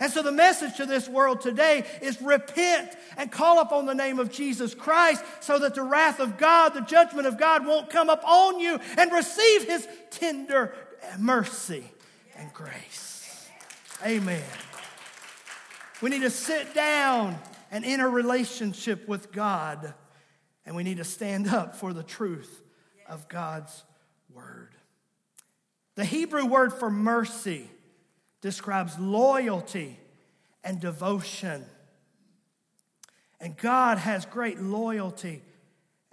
And 0.00 0.12
so 0.12 0.22
the 0.22 0.32
message 0.32 0.76
to 0.76 0.86
this 0.86 1.08
world 1.08 1.40
today 1.40 1.84
is 2.02 2.20
repent 2.20 2.90
and 3.16 3.30
call 3.30 3.60
upon 3.60 3.86
the 3.86 3.94
name 3.94 4.18
of 4.18 4.30
Jesus 4.30 4.74
Christ 4.74 5.24
so 5.40 5.58
that 5.60 5.74
the 5.74 5.82
wrath 5.82 6.18
of 6.18 6.36
God, 6.36 6.74
the 6.74 6.80
judgment 6.80 7.26
of 7.26 7.38
God 7.38 7.66
won't 7.66 7.90
come 7.90 8.10
upon 8.10 8.58
you 8.58 8.80
and 8.98 9.12
receive 9.12 9.64
his 9.64 9.86
tender 10.10 10.74
mercy 11.18 11.84
and 12.36 12.52
grace. 12.52 13.48
Amen. 14.04 14.42
We 16.02 16.10
need 16.10 16.22
to 16.22 16.30
sit 16.30 16.74
down 16.74 17.38
and 17.70 17.84
enter 17.84 18.10
relationship 18.10 19.08
with 19.08 19.32
God, 19.32 19.94
and 20.66 20.76
we 20.76 20.82
need 20.82 20.98
to 20.98 21.04
stand 21.04 21.48
up 21.48 21.76
for 21.76 21.92
the 21.92 22.02
truth 22.02 22.62
of 23.08 23.28
God's 23.28 23.84
word. 24.32 24.74
The 25.94 26.04
Hebrew 26.04 26.46
word 26.46 26.72
for 26.72 26.90
mercy 26.90 27.70
describes 28.44 28.98
loyalty 28.98 29.98
and 30.62 30.78
devotion. 30.78 31.64
And 33.40 33.56
God 33.56 33.96
has 33.96 34.26
great 34.26 34.60
loyalty 34.60 35.40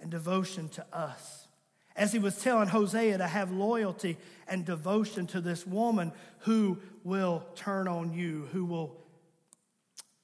and 0.00 0.10
devotion 0.10 0.70
to 0.70 0.86
us. 0.94 1.46
As 1.94 2.10
he 2.10 2.18
was 2.18 2.40
telling 2.40 2.68
Hosea 2.68 3.18
to 3.18 3.26
have 3.26 3.52
loyalty 3.52 4.16
and 4.48 4.64
devotion 4.64 5.26
to 5.26 5.42
this 5.42 5.66
woman 5.66 6.10
who 6.38 6.78
will 7.04 7.44
turn 7.54 7.86
on 7.86 8.14
you, 8.14 8.48
who 8.52 8.64
will 8.64 8.96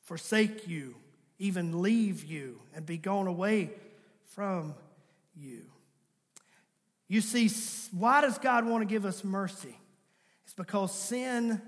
forsake 0.00 0.67
you, 0.67 0.95
even 1.38 1.83
leave 1.83 2.25
you, 2.25 2.59
and 2.75 2.87
be 2.87 2.97
gone 2.97 3.27
away 3.27 3.69
from 4.35 4.75
you. 5.37 5.67
You 7.07 7.21
see, 7.21 7.50
why 7.93 8.23
does 8.23 8.38
God 8.38 8.65
want 8.65 8.81
to 8.81 8.87
give 8.87 9.05
us 9.05 9.23
mercy? 9.23 9.77
It's 10.47 10.55
because 10.55 10.95
sin 10.95 11.61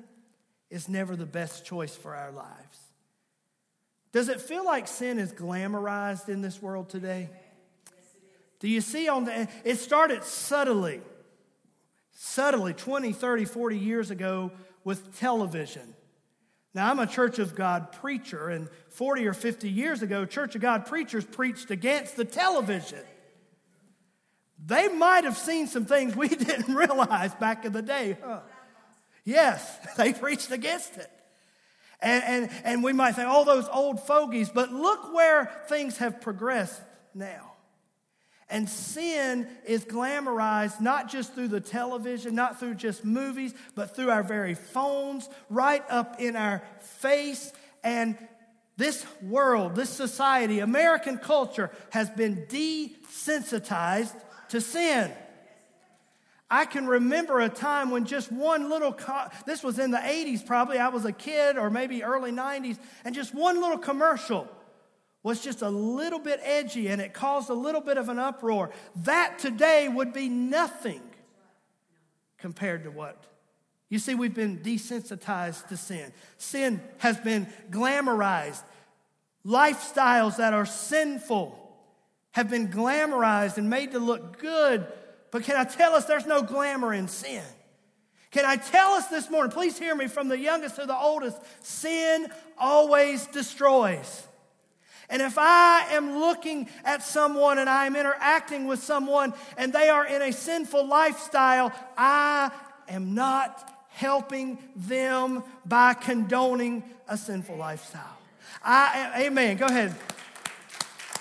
is 0.70 0.88
never 0.88 1.16
the 1.16 1.26
best 1.26 1.64
choice 1.64 1.94
for 1.94 2.14
our 2.14 2.30
lives. 2.30 2.78
Does 4.12 4.28
it 4.28 4.40
feel 4.40 4.64
like 4.64 4.88
sin 4.88 5.18
is 5.18 5.32
glamorized 5.32 6.28
in 6.28 6.42
this 6.42 6.60
world 6.60 6.88
today? 6.88 7.30
Do 8.58 8.68
you 8.68 8.80
see 8.80 9.08
on 9.08 9.24
the 9.24 9.48
it 9.64 9.76
started 9.76 10.24
subtly. 10.24 11.00
Subtly 12.12 12.74
20, 12.74 13.12
30, 13.12 13.44
40 13.46 13.78
years 13.78 14.10
ago 14.10 14.52
with 14.84 15.18
television. 15.18 15.94
Now, 16.74 16.90
I'm 16.90 16.98
a 16.98 17.06
Church 17.06 17.38
of 17.38 17.56
God 17.56 17.92
preacher, 17.92 18.48
and 18.48 18.68
40 18.90 19.26
or 19.26 19.32
50 19.32 19.68
years 19.68 20.02
ago, 20.02 20.24
Church 20.24 20.54
of 20.54 20.60
God 20.60 20.86
preachers 20.86 21.24
preached 21.24 21.70
against 21.70 22.16
the 22.16 22.24
television. 22.24 23.00
They 24.64 24.88
might 24.88 25.24
have 25.24 25.36
seen 25.36 25.66
some 25.66 25.84
things 25.84 26.14
we 26.14 26.28
didn't 26.28 26.72
realize 26.72 27.34
back 27.34 27.64
in 27.64 27.72
the 27.72 27.82
day, 27.82 28.18
huh? 28.22 28.40
Yes, 29.24 29.78
they 29.96 30.12
preached 30.12 30.50
against 30.50 30.96
it. 30.96 31.10
And, 32.02 32.24
and, 32.24 32.50
and 32.64 32.84
we 32.84 32.92
might 32.92 33.12
think, 33.12 33.28
oh, 33.30 33.44
those 33.44 33.68
old 33.68 34.00
fogies, 34.00 34.48
but 34.48 34.72
look 34.72 35.12
where 35.12 35.50
things 35.68 35.98
have 35.98 36.20
progressed 36.20 36.80
now. 37.14 37.52
And 38.48 38.68
sin 38.68 39.46
is 39.64 39.84
glamorized 39.84 40.80
not 40.80 41.08
just 41.08 41.34
through 41.34 41.48
the 41.48 41.60
television, 41.60 42.34
not 42.34 42.58
through 42.58 42.74
just 42.74 43.04
movies, 43.04 43.54
but 43.76 43.94
through 43.94 44.10
our 44.10 44.24
very 44.24 44.54
phones, 44.54 45.28
right 45.48 45.84
up 45.88 46.20
in 46.20 46.34
our 46.34 46.62
face. 46.80 47.52
And 47.84 48.18
this 48.76 49.06
world, 49.22 49.76
this 49.76 49.90
society, 49.90 50.58
American 50.58 51.18
culture 51.18 51.70
has 51.90 52.10
been 52.10 52.46
desensitized 52.48 54.18
to 54.48 54.60
sin. 54.60 55.12
I 56.50 56.64
can 56.64 56.86
remember 56.88 57.40
a 57.40 57.48
time 57.48 57.90
when 57.90 58.04
just 58.04 58.32
one 58.32 58.68
little, 58.68 58.92
co- 58.92 59.28
this 59.46 59.62
was 59.62 59.78
in 59.78 59.92
the 59.92 59.98
80s 59.98 60.44
probably, 60.44 60.78
I 60.78 60.88
was 60.88 61.04
a 61.04 61.12
kid 61.12 61.56
or 61.56 61.70
maybe 61.70 62.02
early 62.02 62.32
90s, 62.32 62.76
and 63.04 63.14
just 63.14 63.32
one 63.32 63.60
little 63.60 63.78
commercial 63.78 64.48
was 65.22 65.40
just 65.40 65.62
a 65.62 65.68
little 65.68 66.18
bit 66.18 66.40
edgy 66.42 66.88
and 66.88 67.00
it 67.00 67.14
caused 67.14 67.50
a 67.50 67.54
little 67.54 67.80
bit 67.80 67.98
of 67.98 68.08
an 68.08 68.18
uproar. 68.18 68.70
That 69.04 69.38
today 69.38 69.86
would 69.88 70.12
be 70.12 70.28
nothing 70.28 71.02
compared 72.38 72.84
to 72.84 72.90
what. 72.90 73.26
You 73.88 73.98
see, 73.98 74.14
we've 74.14 74.34
been 74.34 74.58
desensitized 74.58 75.68
to 75.68 75.76
sin. 75.76 76.12
Sin 76.36 76.80
has 76.98 77.18
been 77.18 77.46
glamorized. 77.70 78.62
Lifestyles 79.44 80.36
that 80.38 80.52
are 80.52 80.66
sinful 80.66 81.56
have 82.32 82.48
been 82.48 82.68
glamorized 82.68 83.56
and 83.56 83.68
made 83.68 83.92
to 83.92 83.98
look 83.98 84.38
good 84.38 84.86
but 85.30 85.44
can 85.44 85.56
I 85.56 85.64
tell 85.64 85.94
us 85.94 86.04
there's 86.04 86.26
no 86.26 86.42
glamour 86.42 86.92
in 86.92 87.08
sin? 87.08 87.42
Can 88.30 88.44
I 88.44 88.56
tell 88.56 88.90
us 88.90 89.08
this 89.08 89.28
morning, 89.28 89.50
please 89.50 89.78
hear 89.78 89.94
me 89.94 90.06
from 90.06 90.28
the 90.28 90.38
youngest 90.38 90.76
to 90.76 90.86
the 90.86 90.96
oldest, 90.96 91.38
sin 91.64 92.28
always 92.58 93.26
destroys. 93.26 94.26
And 95.08 95.20
if 95.20 95.36
I 95.36 95.86
am 95.90 96.20
looking 96.20 96.68
at 96.84 97.02
someone 97.02 97.58
and 97.58 97.68
I 97.68 97.86
am 97.86 97.96
interacting 97.96 98.66
with 98.66 98.80
someone 98.80 99.34
and 99.56 99.72
they 99.72 99.88
are 99.88 100.06
in 100.06 100.22
a 100.22 100.32
sinful 100.32 100.86
lifestyle, 100.86 101.72
I 101.98 102.52
am 102.88 103.14
not 103.14 103.68
helping 103.88 104.58
them 104.76 105.42
by 105.66 105.94
condoning 105.94 106.84
a 107.08 107.16
sinful 107.16 107.56
lifestyle. 107.56 108.18
I, 108.62 108.92
am, 108.94 109.22
amen. 109.22 109.56
Go 109.56 109.66
ahead. 109.66 109.96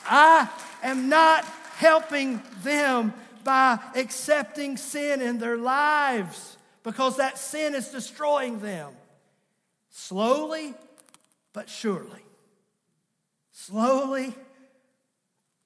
I 0.06 0.48
am 0.84 1.10
not 1.10 1.46
helping 1.78 2.42
them 2.62 3.14
by 3.44 3.80
accepting 3.96 4.78
sin 4.78 5.22
in 5.22 5.40
their 5.40 5.58
lives 5.58 6.58
because 6.84 7.18
that 7.18 7.38
sin 7.38 7.76
is 7.76 7.90
destroying 7.90 8.60
them. 8.60 8.94
Slowly, 9.90 10.74
but 11.54 11.70
surely. 11.70 12.24
slowly 13.52 14.34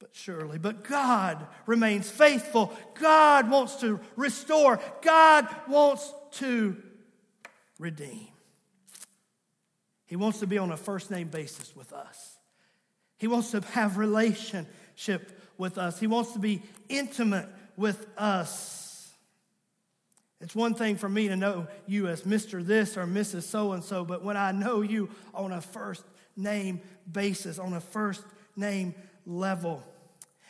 but 0.04 0.14
surely. 0.14 0.58
But 0.58 0.84
God 0.84 1.48
remains 1.66 2.12
faithful. 2.12 2.74
God 2.96 3.50
wants 3.50 3.78
to 3.78 4.02
restore. 4.18 4.82
God 5.02 5.48
wants 5.66 6.14
to 6.32 6.76
redeem. 7.80 8.28
He 10.06 10.18
wants 10.18 10.40
to 10.40 10.48
be 10.48 10.58
on 10.58 10.72
a 10.72 10.78
first 10.78 11.10
name 11.10 11.30
basis 11.30 11.74
with 11.74 11.94
us. 11.94 12.38
He 13.18 13.28
wants 13.28 13.52
to 13.52 13.62
have 13.62 13.98
relationship 13.98 15.40
with 15.58 15.78
us. 15.78 16.02
He 16.02 16.08
wants 16.08 16.34
to 16.34 16.40
be 16.40 16.62
intimate 16.90 17.48
with 17.78 18.08
us. 18.18 19.12
It's 20.42 20.56
one 20.56 20.74
thing 20.74 20.98
for 20.98 21.08
me 21.08 21.30
to 21.30 21.38
know 21.38 21.68
you 21.88 22.08
as 22.08 22.24
Mr. 22.24 22.66
This 22.66 22.98
or 22.98 23.06
Mrs. 23.06 23.44
So 23.44 23.72
and 23.72 23.84
so, 23.84 24.04
but 24.04 24.24
when 24.24 24.36
I 24.36 24.52
know 24.52 24.82
you 24.82 25.10
on 25.34 25.54
a 25.54 25.62
first 25.62 26.04
name 26.36 26.82
basis, 27.10 27.60
on 27.60 27.74
a 27.74 27.80
first 27.80 28.24
name 28.56 28.94
level. 29.26 29.84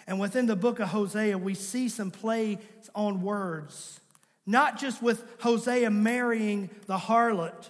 And 0.08 0.20
within 0.20 0.48
the 0.48 0.56
book 0.56 0.80
of 0.80 0.90
Hosea, 0.90 1.38
we 1.38 1.54
see 1.54 1.90
some 1.90 2.12
plays 2.12 2.58
on 2.96 3.22
words, 3.22 4.00
not 4.46 4.80
just 4.80 5.02
with 5.02 5.24
Hosea 5.42 5.90
marrying 5.92 6.70
the 6.88 6.98
harlot, 6.98 7.70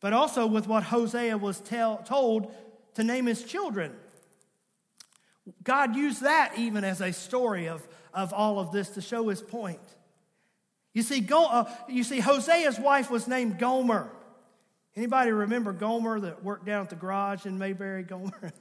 but 0.00 0.12
also 0.12 0.46
with 0.46 0.66
what 0.66 0.84
Hosea 0.84 1.38
was 1.38 1.60
tell, 1.60 1.98
told 1.98 2.52
to 2.94 3.04
name 3.04 3.26
his 3.26 3.42
children. 3.42 3.92
God 5.64 5.96
used 5.96 6.22
that 6.22 6.54
even 6.56 6.84
as 6.84 7.00
a 7.00 7.12
story 7.12 7.66
of, 7.66 7.86
of 8.14 8.32
all 8.32 8.58
of 8.58 8.72
this 8.72 8.90
to 8.90 9.00
show 9.00 9.28
his 9.28 9.40
point. 9.40 9.80
You 10.92 11.02
see, 11.02 11.20
Go, 11.20 11.46
uh, 11.46 11.70
you 11.88 12.04
see, 12.04 12.20
Hosea's 12.20 12.78
wife 12.78 13.10
was 13.10 13.26
named 13.26 13.58
Gomer. 13.58 14.10
Anybody 14.94 15.30
remember 15.30 15.72
Gomer 15.72 16.20
that 16.20 16.44
worked 16.44 16.66
down 16.66 16.82
at 16.82 16.90
the 16.90 16.96
garage 16.96 17.46
in 17.46 17.58
Mayberry? 17.58 18.02
Gomer. 18.04 18.52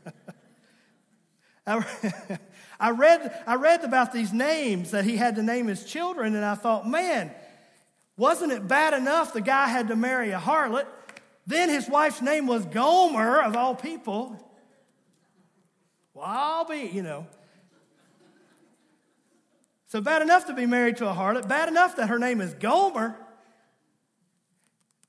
I 2.79 2.89
read, 2.91 3.43
I 3.46 3.55
read 3.55 3.84
about 3.84 4.12
these 4.12 4.34
names 4.34 4.91
that 4.91 5.05
he 5.05 5.17
had 5.17 5.36
to 5.36 5.43
name 5.43 5.67
his 5.67 5.84
children, 5.84 6.36
and 6.36 6.43
I 6.43 6.55
thought, 6.55 6.88
man, 6.88 7.31
wasn't 8.17 8.51
it 8.51 8.67
bad 8.67 8.93
enough 8.93 9.34
the 9.34 9.41
guy 9.41 9.67
had 9.67 9.89
to 9.89 9.96
marry 9.96 10.31
a 10.31 10.39
harlot? 10.39 10.88
Then 11.46 11.70
his 11.70 11.88
wife's 11.89 12.22
name 12.22 12.48
was 12.48 12.65
Gomer, 12.65 13.41
of 13.41 13.55
all 13.55 13.75
people. 13.75 14.38
Well, 16.13 16.25
I'll 16.25 16.65
be, 16.65 16.89
you 16.93 17.03
know. 17.03 17.27
So 19.91 20.00
bad 20.00 20.21
enough 20.21 20.45
to 20.45 20.53
be 20.53 20.65
married 20.65 20.95
to 20.98 21.10
a 21.10 21.13
harlot, 21.13 21.50
bad 21.50 21.67
enough 21.67 21.98
that 21.98 22.07
her 22.07 22.17
name 22.17 22.39
is 22.39 22.53
Gomer. 22.53 23.13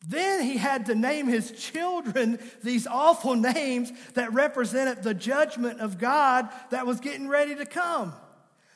Then 0.09 0.43
he 0.43 0.57
had 0.57 0.87
to 0.87 0.97
name 0.97 1.29
his 1.29 1.53
children 1.53 2.41
these 2.65 2.89
awful 2.89 3.37
names 3.37 3.93
that 4.15 4.33
represented 4.33 5.05
the 5.05 5.15
judgment 5.15 5.79
of 5.79 5.99
God 5.99 6.49
that 6.71 6.85
was 6.85 6.99
getting 6.99 7.29
ready 7.29 7.55
to 7.55 7.65
come. 7.65 8.13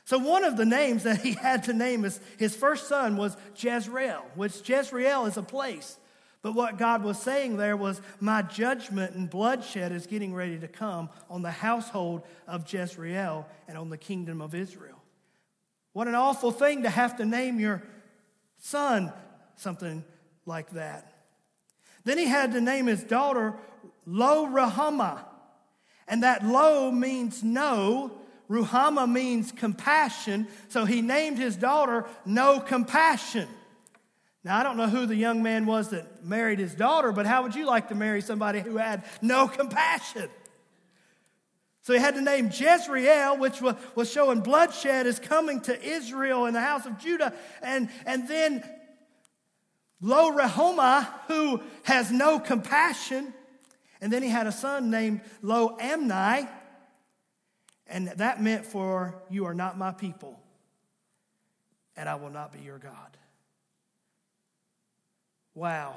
So, 0.05 0.19
one 0.19 0.45
of 0.45 0.57
the 0.57 0.65
names 0.65 1.03
that 1.03 1.23
he 1.23 1.33
had 1.33 1.65
to 1.65 1.73
name 1.73 2.05
his, 2.05 2.21
his 2.39 2.55
first 2.55 2.87
son 2.87 3.17
was 3.17 3.37
Jezreel, 3.57 4.25
which 4.37 4.69
Jezreel 4.69 5.27
is 5.27 5.37
a 5.37 5.43
place. 5.43 5.99
But 6.41 6.53
what 6.53 6.79
God 6.79 7.03
was 7.03 7.21
saying 7.21 7.57
there 7.57 7.77
was, 7.77 8.01
My 8.21 8.43
judgment 8.43 9.17
and 9.17 9.29
bloodshed 9.29 9.91
is 9.91 10.07
getting 10.07 10.33
ready 10.33 10.57
to 10.61 10.69
come 10.69 11.11
on 11.29 11.43
the 11.43 11.51
household 11.51 12.23
of 12.47 12.73
Jezreel 12.73 13.49
and 13.67 13.77
on 13.77 13.91
the 13.91 13.99
kingdom 13.99 14.41
of 14.41 14.55
Israel. 14.55 14.96
What 15.97 16.09
an 16.09 16.15
awful 16.15 16.53
thing 16.53 16.83
to 16.83 16.91
have 16.91 17.17
to 17.17 17.25
name 17.25 17.59
your 17.59 17.83
son 18.59 19.15
something 19.55 20.05
like 20.45 20.73
that. 20.73 21.11
Then 22.04 22.19
he 22.19 22.26
had 22.26 22.52
to 22.52 22.61
name 22.61 22.85
his 22.85 23.02
daughter 23.02 23.54
Lo 24.04 24.47
Ruhamah. 24.47 25.25
And 26.06 26.23
that 26.23 26.45
Lo 26.45 26.91
means 26.91 27.43
no, 27.43 28.13
Ruhama 28.50 29.11
means 29.11 29.52
compassion. 29.52 30.49
So 30.69 30.85
he 30.85 31.00
named 31.00 31.39
his 31.39 31.56
daughter 31.56 32.04
No 32.26 32.61
Compassion. 32.61 33.49
Now, 34.45 34.59
I 34.59 34.63
don't 34.65 34.76
know 34.76 34.89
who 34.89 35.06
the 35.06 35.17
young 35.17 35.43
man 35.43 35.65
was 35.65 35.89
that 35.93 36.23
married 36.23 36.59
his 36.59 36.75
daughter, 36.75 37.11
but 37.11 37.25
how 37.25 37.43
would 37.43 37.54
you 37.54 37.65
like 37.65 37.89
to 37.89 37.95
marry 37.95 38.21
somebody 38.21 38.61
who 38.61 38.76
had 38.76 39.02
no 39.23 39.49
compassion? 39.49 40.28
So 41.87 41.93
he 41.93 42.01
had 42.01 42.17
to 42.17 42.21
name 42.21 42.51
Jezreel, 42.53 43.39
which 43.39 43.63
was 43.63 43.77
was 43.95 44.11
showing 44.11 44.41
bloodshed 44.41 45.07
is 45.07 45.21
coming 45.21 45.61
to 45.61 45.81
Israel 45.85 46.47
in 46.47 46.53
the 46.53 46.61
house 46.61 46.85
of 46.85 46.99
Judah. 46.99 47.33
And, 47.63 47.89
and 48.05 48.27
then 48.27 48.69
Lo 50.01 50.33
Ruhamah, 50.33 51.07
who 51.29 51.63
has 51.85 52.11
no 52.11 52.41
compassion. 52.41 53.33
And 54.01 54.13
then 54.13 54.25
he 54.25 54.29
had 54.29 54.49
a 54.49 54.53
son 54.53 54.91
named 54.91 55.21
Lo 55.43 55.77
Ammi, 55.77 56.49
and 57.87 58.09
that 58.09 58.43
meant 58.43 58.67
for 58.67 59.23
you 59.31 59.45
are 59.45 59.55
not 59.55 59.79
my 59.79 59.93
people, 59.93 60.41
and 61.97 62.09
I 62.09 62.17
will 62.17 62.31
not 62.31 62.53
be 62.53 62.59
your 62.63 62.79
God. 62.79 63.17
Wow. 65.55 65.95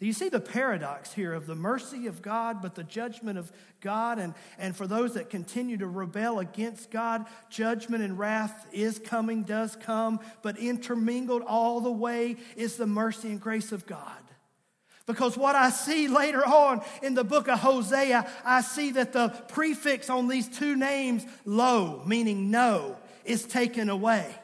Do 0.00 0.06
you 0.06 0.14
see 0.14 0.30
the 0.30 0.40
paradox 0.40 1.12
here 1.12 1.34
of 1.34 1.46
the 1.46 1.54
mercy 1.54 2.06
of 2.06 2.22
God, 2.22 2.62
but 2.62 2.74
the 2.74 2.82
judgment 2.82 3.38
of 3.38 3.52
God? 3.82 4.18
And, 4.18 4.32
and 4.58 4.74
for 4.74 4.86
those 4.86 5.12
that 5.12 5.28
continue 5.28 5.76
to 5.76 5.86
rebel 5.86 6.38
against 6.38 6.90
God, 6.90 7.26
judgment 7.50 8.02
and 8.02 8.18
wrath 8.18 8.66
is 8.72 8.98
coming, 8.98 9.42
does 9.42 9.76
come, 9.76 10.20
but 10.40 10.56
intermingled 10.56 11.42
all 11.46 11.82
the 11.82 11.92
way 11.92 12.36
is 12.56 12.76
the 12.76 12.86
mercy 12.86 13.28
and 13.28 13.40
grace 13.42 13.72
of 13.72 13.86
God. 13.86 14.22
Because 15.04 15.36
what 15.36 15.54
I 15.54 15.68
see 15.68 16.08
later 16.08 16.46
on 16.46 16.80
in 17.02 17.12
the 17.12 17.24
book 17.24 17.46
of 17.48 17.58
Hosea, 17.58 18.26
I 18.42 18.62
see 18.62 18.92
that 18.92 19.12
the 19.12 19.28
prefix 19.48 20.08
on 20.08 20.28
these 20.28 20.48
two 20.48 20.76
names, 20.76 21.26
lo, 21.44 22.02
meaning 22.06 22.50
no, 22.50 22.96
is 23.26 23.44
taken 23.44 23.90
away. 23.90 24.34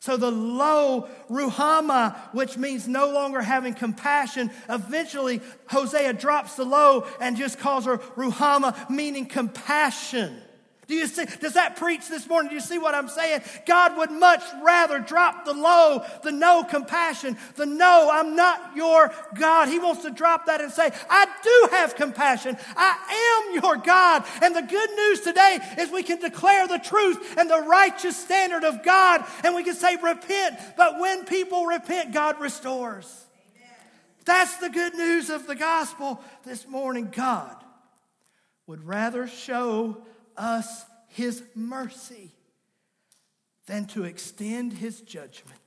So 0.00 0.16
the 0.16 0.30
Lo 0.30 1.08
Ruhamah, 1.28 2.32
which 2.32 2.56
means 2.56 2.86
no 2.86 3.10
longer 3.10 3.42
having 3.42 3.74
compassion, 3.74 4.50
eventually 4.68 5.40
Hosea 5.68 6.12
drops 6.12 6.54
the 6.54 6.64
Lo 6.64 7.06
and 7.20 7.36
just 7.36 7.58
calls 7.58 7.84
her 7.86 7.98
Ruhamah, 7.98 8.88
meaning 8.90 9.26
compassion. 9.26 10.40
Do 10.88 10.94
you 10.94 11.06
see? 11.06 11.26
Does 11.26 11.52
that 11.52 11.76
preach 11.76 12.08
this 12.08 12.26
morning? 12.26 12.48
Do 12.48 12.54
you 12.54 12.62
see 12.62 12.78
what 12.78 12.94
I'm 12.94 13.08
saying? 13.08 13.42
God 13.66 13.98
would 13.98 14.10
much 14.10 14.42
rather 14.62 14.98
drop 14.98 15.44
the 15.44 15.52
low, 15.52 16.02
the 16.22 16.32
no 16.32 16.64
compassion, 16.64 17.36
the 17.56 17.66
no, 17.66 18.08
I'm 18.10 18.34
not 18.34 18.74
your 18.74 19.12
God. 19.34 19.68
He 19.68 19.78
wants 19.78 20.02
to 20.02 20.10
drop 20.10 20.46
that 20.46 20.62
and 20.62 20.72
say, 20.72 20.90
I 21.10 21.26
do 21.42 21.76
have 21.76 21.94
compassion. 21.94 22.56
I 22.74 23.48
am 23.50 23.62
your 23.62 23.76
God. 23.76 24.24
And 24.40 24.56
the 24.56 24.62
good 24.62 24.90
news 24.96 25.20
today 25.20 25.58
is 25.78 25.90
we 25.90 26.02
can 26.02 26.20
declare 26.20 26.66
the 26.66 26.78
truth 26.78 27.36
and 27.36 27.50
the 27.50 27.60
righteous 27.60 28.16
standard 28.16 28.64
of 28.64 28.82
God 28.82 29.26
and 29.44 29.54
we 29.54 29.64
can 29.64 29.74
say, 29.74 29.96
repent. 29.96 30.58
But 30.78 30.98
when 30.98 31.26
people 31.26 31.66
repent, 31.66 32.14
God 32.14 32.40
restores. 32.40 33.26
That's 34.24 34.56
the 34.56 34.70
good 34.70 34.94
news 34.94 35.28
of 35.28 35.46
the 35.46 35.54
gospel 35.54 36.22
this 36.44 36.66
morning. 36.66 37.10
God 37.14 37.56
would 38.66 38.84
rather 38.84 39.26
show 39.26 40.02
us 40.38 40.84
his 41.08 41.42
mercy 41.54 42.32
than 43.66 43.86
to 43.86 44.04
extend 44.04 44.72
his 44.72 45.00
judgment. 45.00 45.57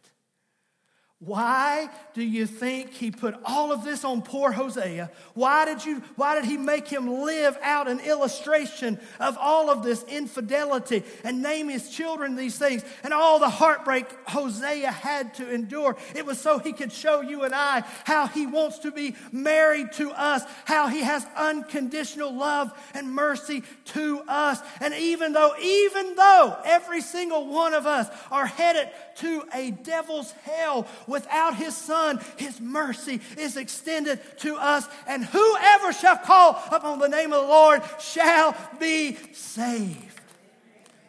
Why 1.23 1.87
do 2.15 2.23
you 2.23 2.47
think 2.47 2.93
he 2.93 3.11
put 3.11 3.35
all 3.45 3.71
of 3.71 3.83
this 3.83 4.03
on 4.03 4.23
poor 4.23 4.51
Hosea? 4.51 5.11
Why 5.35 5.65
did, 5.65 5.85
you, 5.85 6.01
why 6.15 6.33
did 6.33 6.45
he 6.45 6.57
make 6.57 6.87
him 6.87 7.07
live 7.07 7.59
out 7.61 7.87
an 7.87 7.99
illustration 7.99 8.99
of 9.19 9.37
all 9.39 9.69
of 9.69 9.83
this 9.83 10.03
infidelity 10.05 11.03
and 11.23 11.43
name 11.43 11.69
his 11.69 11.91
children 11.91 12.35
these 12.35 12.57
things 12.57 12.83
and 13.03 13.13
all 13.13 13.37
the 13.37 13.51
heartbreak 13.51 14.07
Hosea 14.29 14.89
had 14.89 15.35
to 15.35 15.47
endure? 15.53 15.95
It 16.15 16.25
was 16.25 16.39
so 16.41 16.57
he 16.57 16.73
could 16.73 16.91
show 16.91 17.21
you 17.21 17.43
and 17.43 17.53
I 17.53 17.83
how 18.03 18.25
he 18.25 18.47
wants 18.47 18.79
to 18.79 18.91
be 18.91 19.15
married 19.31 19.91
to 19.93 20.09
us, 20.09 20.41
how 20.65 20.87
he 20.87 21.03
has 21.03 21.23
unconditional 21.37 22.35
love 22.35 22.71
and 22.95 23.13
mercy 23.13 23.61
to 23.85 24.23
us. 24.27 24.59
And 24.81 24.95
even 24.95 25.33
though, 25.33 25.53
even 25.61 26.15
though 26.15 26.57
every 26.65 27.01
single 27.01 27.47
one 27.47 27.75
of 27.75 27.85
us 27.85 28.07
are 28.31 28.47
headed 28.47 28.89
to 29.17 29.43
a 29.53 29.69
devil's 29.69 30.31
hell, 30.43 30.87
without 31.11 31.55
his 31.55 31.75
son, 31.75 32.19
his 32.37 32.59
mercy 32.59 33.21
is 33.37 33.57
extended 33.57 34.19
to 34.39 34.55
us. 34.55 34.87
And 35.05 35.23
whoever 35.23 35.93
shall 35.93 36.17
call 36.17 36.61
upon 36.71 36.99
the 36.99 37.09
name 37.09 37.33
of 37.33 37.41
the 37.41 37.47
Lord 37.47 37.81
shall 37.99 38.55
be 38.79 39.17
saved. 39.33 40.19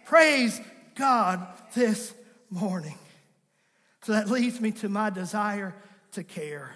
Praise 0.04 0.60
God 0.94 1.46
this 1.74 2.12
morning. 2.50 2.98
So 4.02 4.12
that 4.12 4.28
leads 4.28 4.60
me 4.60 4.72
to 4.72 4.88
my 4.88 5.10
desire 5.10 5.74
to 6.12 6.24
care. 6.24 6.74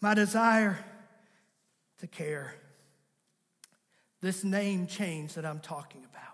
My 0.00 0.14
desire 0.14 0.78
to 2.00 2.06
care. 2.06 2.54
This 4.20 4.42
name 4.42 4.88
change 4.88 5.34
that 5.34 5.46
I'm 5.46 5.60
talking 5.60 6.04
about. 6.04 6.24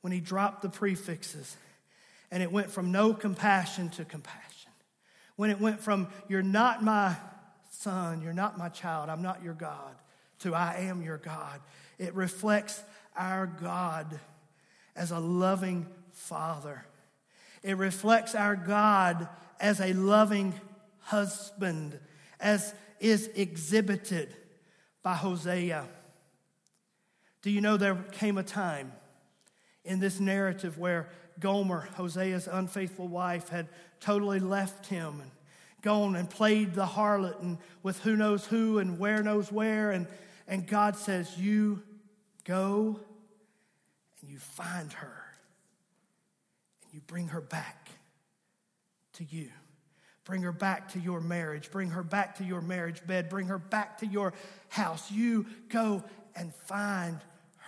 When 0.00 0.12
he 0.12 0.20
dropped 0.20 0.62
the 0.62 0.68
prefixes 0.68 1.56
and 2.30 2.42
it 2.42 2.52
went 2.52 2.70
from 2.70 2.92
no 2.92 3.12
compassion 3.12 3.88
to 3.90 4.04
compassion 4.04 4.57
when 5.38 5.50
it 5.50 5.60
went 5.60 5.80
from, 5.80 6.08
You're 6.26 6.42
not 6.42 6.82
my 6.82 7.16
son, 7.70 8.20
you're 8.22 8.32
not 8.32 8.58
my 8.58 8.68
child, 8.68 9.08
I'm 9.08 9.22
not 9.22 9.40
your 9.40 9.54
God, 9.54 9.94
to 10.40 10.52
I 10.52 10.78
am 10.88 11.00
your 11.00 11.16
God. 11.16 11.60
It 11.96 12.12
reflects 12.12 12.82
our 13.16 13.46
God 13.46 14.18
as 14.96 15.12
a 15.12 15.20
loving 15.20 15.86
Father. 16.10 16.84
It 17.62 17.76
reflects 17.76 18.34
our 18.34 18.56
God 18.56 19.28
as 19.60 19.80
a 19.80 19.92
loving 19.92 20.54
husband, 21.02 22.00
as 22.40 22.74
is 22.98 23.30
exhibited 23.36 24.34
by 25.04 25.14
Hosea. 25.14 25.86
Do 27.42 27.50
you 27.52 27.60
know 27.60 27.76
there 27.76 27.94
came 28.10 28.38
a 28.38 28.42
time 28.42 28.92
in 29.84 30.00
this 30.00 30.18
narrative 30.18 30.78
where 30.78 31.10
Gomer, 31.40 31.88
Hosea's 31.96 32.48
unfaithful 32.48 33.08
wife, 33.08 33.48
had 33.48 33.68
totally 34.00 34.40
left 34.40 34.86
him 34.86 35.20
and 35.20 35.30
gone 35.82 36.16
and 36.16 36.28
played 36.28 36.74
the 36.74 36.86
harlot 36.86 37.40
and 37.40 37.58
with 37.82 38.00
who 38.00 38.16
knows 38.16 38.46
who 38.46 38.78
and 38.78 38.98
where 38.98 39.22
knows 39.22 39.52
where. 39.52 39.90
And, 39.90 40.06
and 40.46 40.66
God 40.66 40.96
says, 40.96 41.38
You 41.38 41.82
go 42.44 42.98
and 44.20 44.30
you 44.30 44.38
find 44.38 44.92
her 44.92 45.24
and 46.84 46.94
you 46.94 47.00
bring 47.06 47.28
her 47.28 47.40
back 47.40 47.90
to 49.14 49.24
you. 49.24 49.48
Bring 50.24 50.42
her 50.42 50.52
back 50.52 50.92
to 50.92 50.98
your 50.98 51.20
marriage. 51.20 51.70
Bring 51.70 51.90
her 51.90 52.02
back 52.02 52.36
to 52.36 52.44
your 52.44 52.60
marriage 52.60 53.06
bed. 53.06 53.30
Bring 53.30 53.46
her 53.46 53.58
back 53.58 53.98
to 53.98 54.06
your 54.06 54.34
house. 54.68 55.10
You 55.10 55.46
go 55.70 56.04
and 56.36 56.54
find 56.66 57.18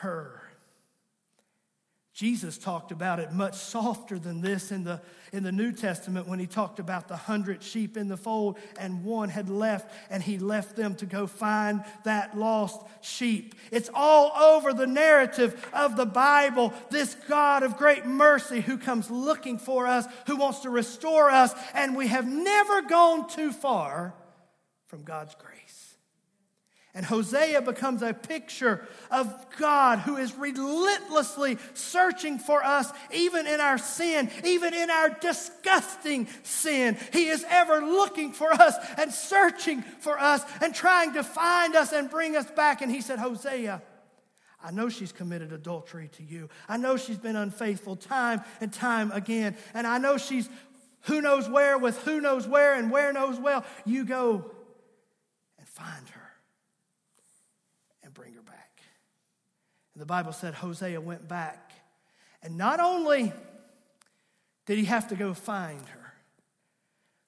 her. 0.00 0.42
Jesus 2.20 2.59
talked 2.59 2.92
about 2.92 3.18
it 3.18 3.33
much 3.33 3.54
softer 3.54 4.18
than 4.18 4.42
this 4.42 4.72
in 4.72 4.85
the, 4.85 5.00
in 5.33 5.42
the 5.42 5.50
New 5.50 5.72
Testament 5.72 6.28
when 6.28 6.38
he 6.38 6.46
talked 6.46 6.78
about 6.78 7.09
the 7.09 7.16
hundred 7.16 7.62
sheep 7.62 7.96
in 7.96 8.09
the 8.09 8.16
fold 8.18 8.59
and 8.78 9.02
one 9.04 9.30
had 9.30 9.48
left 9.48 9.90
and 10.11 10.22
he 10.22 10.37
left 10.37 10.76
them 10.76 10.94
to 10.96 11.06
go 11.06 11.26
find 11.26 11.83
that 12.04 12.37
lost 12.37 12.78
sheep. 13.00 13.54
It's 13.72 13.88
all 13.94 14.33
over 14.37 14.74
the 14.74 14.87
narrative 14.87 15.66
of 15.72 15.96
the 15.96 16.04
Bible. 16.04 16.74
This 16.90 17.16
God 17.26 17.62
of 17.62 17.78
great 17.78 18.04
mercy 18.04 18.61
who 18.61 18.76
comes 18.76 19.11
looking 19.11 19.56
for 19.56 19.87
us, 19.87 20.04
who 20.26 20.37
wants 20.37 20.61
to 20.61 20.68
restore 20.68 21.30
us, 21.30 21.54
and 21.72 21.96
we 21.96 22.09
have 22.09 22.30
never 22.30 22.83
gone 22.83 23.30
too 23.30 23.50
far 23.50 24.12
from 24.88 25.04
God's 25.04 25.35
grace. 25.37 25.69
And 26.92 27.07
Hosea 27.07 27.62
becomes 27.62 28.03
a 28.03 28.12
picture 28.12 28.85
of 29.12 29.33
God 29.59 30.00
who 30.00 30.16
is 30.16 30.35
relentlessly 30.35 31.57
searching 31.72 32.38
for 32.38 32.64
us, 32.64 32.90
even 33.14 33.46
in 33.46 33.61
our 33.61 33.79
sin, 33.79 34.29
even 34.44 34.74
in 34.74 34.90
our 34.90 35.09
disgusting 35.09 36.26
sin. 36.42 36.96
He 37.12 37.29
is 37.29 37.44
ever 37.48 37.81
looking 37.81 38.33
for 38.33 38.53
us 38.53 38.74
and 38.98 39.12
searching 39.12 39.83
for 39.83 40.18
us 40.18 40.42
and 40.61 40.74
trying 40.74 41.12
to 41.12 41.22
find 41.22 41.76
us 41.76 41.92
and 41.92 42.11
bring 42.11 42.35
us 42.35 42.50
back. 42.50 42.83
And 42.83 42.90
he 42.90 43.03
said, 43.03 43.20
Hosea, 43.20 43.81
I 44.62 44.70
know 44.72 44.88
she's 44.88 45.12
committed 45.12 45.53
adultery 45.53 46.11
to 46.16 46.24
you. 46.24 46.48
I 46.68 46.76
know 46.76 46.96
she's 46.96 47.18
been 47.18 47.37
unfaithful 47.37 47.94
time 47.94 48.42
and 48.61 48.72
time 48.72 49.12
again. 49.12 49.57
And 49.74 49.87
I 49.87 49.98
know 49.98 50.16
she's 50.18 50.48
who 51.03 51.22
knows 51.22 51.48
where 51.48 51.79
with 51.79 52.03
who 52.03 52.20
knows 52.20 52.48
where 52.48 52.74
and 52.74 52.90
where 52.90 53.12
knows 53.12 53.38
well. 53.38 53.64
You 53.87 54.05
go 54.05 54.50
and 55.57 55.68
find 55.68 56.09
her 56.09 56.20
back. 58.50 58.83
And 59.94 60.00
the 60.00 60.07
Bible 60.07 60.33
said 60.33 60.55
Hosea 60.55 61.00
went 61.00 61.29
back. 61.29 61.72
And 62.42 62.57
not 62.57 62.81
only 62.81 63.33
did 64.66 64.79
he 64.79 64.85
have 64.87 65.09
to 65.09 65.16
go 65.16 65.35
find 65.35 65.87
her, 65.88 66.14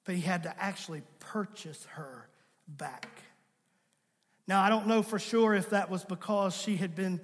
but 0.05 0.15
he 0.15 0.21
had 0.21 0.43
to 0.43 0.61
actually 0.61 1.01
purchase 1.19 1.85
her 1.91 2.27
back. 2.67 3.07
Now, 4.47 4.61
I 4.61 4.69
don't 4.69 4.87
know 4.87 5.01
for 5.01 5.19
sure 5.19 5.53
if 5.53 5.69
that 5.69 5.89
was 5.89 6.03
because 6.03 6.55
she 6.55 6.75
had 6.75 6.95
been 6.95 7.21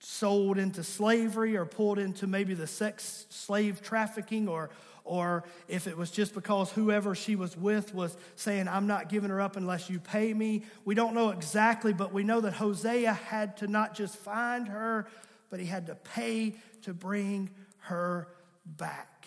sold 0.00 0.58
into 0.58 0.82
slavery 0.82 1.56
or 1.56 1.64
pulled 1.64 1.98
into 1.98 2.26
maybe 2.26 2.54
the 2.54 2.66
sex 2.66 3.26
slave 3.30 3.82
trafficking 3.82 4.48
or, 4.48 4.70
or 5.08 5.44
if 5.66 5.86
it 5.86 5.96
was 5.96 6.10
just 6.10 6.34
because 6.34 6.70
whoever 6.70 7.14
she 7.14 7.34
was 7.34 7.56
with 7.56 7.94
was 7.94 8.16
saying, 8.36 8.68
I'm 8.68 8.86
not 8.86 9.08
giving 9.08 9.30
her 9.30 9.40
up 9.40 9.56
unless 9.56 9.88
you 9.88 9.98
pay 9.98 10.32
me. 10.32 10.62
We 10.84 10.94
don't 10.94 11.14
know 11.14 11.30
exactly, 11.30 11.92
but 11.92 12.12
we 12.12 12.22
know 12.22 12.40
that 12.42 12.52
Hosea 12.52 13.12
had 13.12 13.56
to 13.58 13.66
not 13.66 13.94
just 13.94 14.16
find 14.16 14.68
her, 14.68 15.08
but 15.50 15.60
he 15.60 15.66
had 15.66 15.86
to 15.86 15.94
pay 15.94 16.54
to 16.82 16.92
bring 16.92 17.50
her 17.78 18.28
back. 18.64 19.26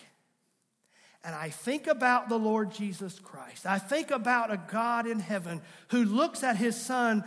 And 1.24 1.34
I 1.34 1.50
think 1.50 1.86
about 1.86 2.28
the 2.28 2.38
Lord 2.38 2.72
Jesus 2.72 3.18
Christ. 3.20 3.64
I 3.64 3.78
think 3.78 4.10
about 4.10 4.52
a 4.52 4.56
God 4.56 5.06
in 5.06 5.20
heaven 5.20 5.62
who 5.88 6.04
looks 6.04 6.42
at 6.42 6.56
his 6.56 6.76
son 6.76 7.24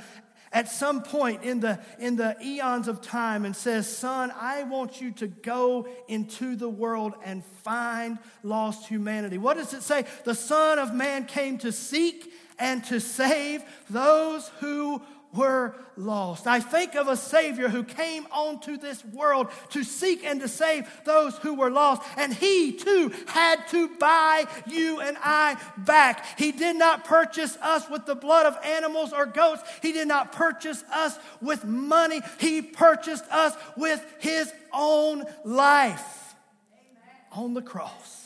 at 0.55 0.69
some 0.69 1.03
point 1.03 1.43
in 1.43 1.59
the, 1.59 1.77
in 1.99 2.15
the 2.15 2.37
eons 2.41 2.87
of 2.87 3.01
time 3.01 3.43
and 3.43 3.53
says, 3.53 3.93
Son, 3.93 4.31
I 4.39 4.63
want 4.63 5.01
you 5.01 5.11
to 5.11 5.27
go 5.27 5.85
into 6.07 6.55
the 6.55 6.69
world 6.69 7.13
and 7.25 7.43
find 7.63 8.17
lost 8.41 8.87
humanity. 8.87 9.37
What 9.37 9.57
does 9.57 9.73
it 9.73 9.83
say? 9.83 10.05
The 10.23 10.33
Son 10.33 10.79
of 10.79 10.95
Man 10.95 11.25
came 11.25 11.57
to 11.57 11.73
seek 11.73 12.31
and 12.57 12.81
to 12.85 13.01
save 13.01 13.63
those 13.89 14.47
who 14.61 15.01
were 15.35 15.75
lost. 15.97 16.47
I 16.47 16.59
think 16.59 16.95
of 16.95 17.07
a 17.07 17.17
Savior 17.17 17.69
who 17.69 17.83
came 17.83 18.27
onto 18.31 18.77
this 18.77 19.03
world 19.05 19.47
to 19.69 19.83
seek 19.83 20.23
and 20.23 20.41
to 20.41 20.47
save 20.47 20.89
those 21.05 21.37
who 21.37 21.53
were 21.55 21.69
lost. 21.69 22.01
And 22.17 22.33
He 22.33 22.73
too 22.73 23.11
had 23.27 23.67
to 23.69 23.89
buy 23.97 24.45
you 24.67 24.99
and 24.99 25.17
I 25.21 25.57
back. 25.77 26.39
He 26.39 26.51
did 26.51 26.75
not 26.75 27.05
purchase 27.05 27.57
us 27.61 27.89
with 27.89 28.05
the 28.05 28.15
blood 28.15 28.45
of 28.45 28.57
animals 28.63 29.13
or 29.13 29.25
goats, 29.25 29.63
He 29.81 29.91
did 29.91 30.07
not 30.07 30.31
purchase 30.31 30.83
us 30.91 31.17
with 31.41 31.65
money. 31.65 32.21
He 32.39 32.61
purchased 32.61 33.25
us 33.31 33.55
with 33.77 34.03
His 34.19 34.51
own 34.73 35.23
life 35.43 36.35
Amen. 36.73 37.43
on 37.43 37.53
the 37.53 37.61
cross. 37.61 38.25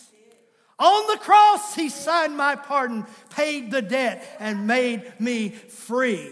On 0.79 1.07
the 1.07 1.17
cross, 1.17 1.75
he 1.75 1.89
signed 1.89 2.37
my 2.37 2.55
pardon, 2.55 3.05
paid 3.31 3.69
the 3.69 3.81
debt, 3.81 4.25
and 4.39 4.65
made 4.65 5.19
me 5.19 5.49
free. 5.49 6.29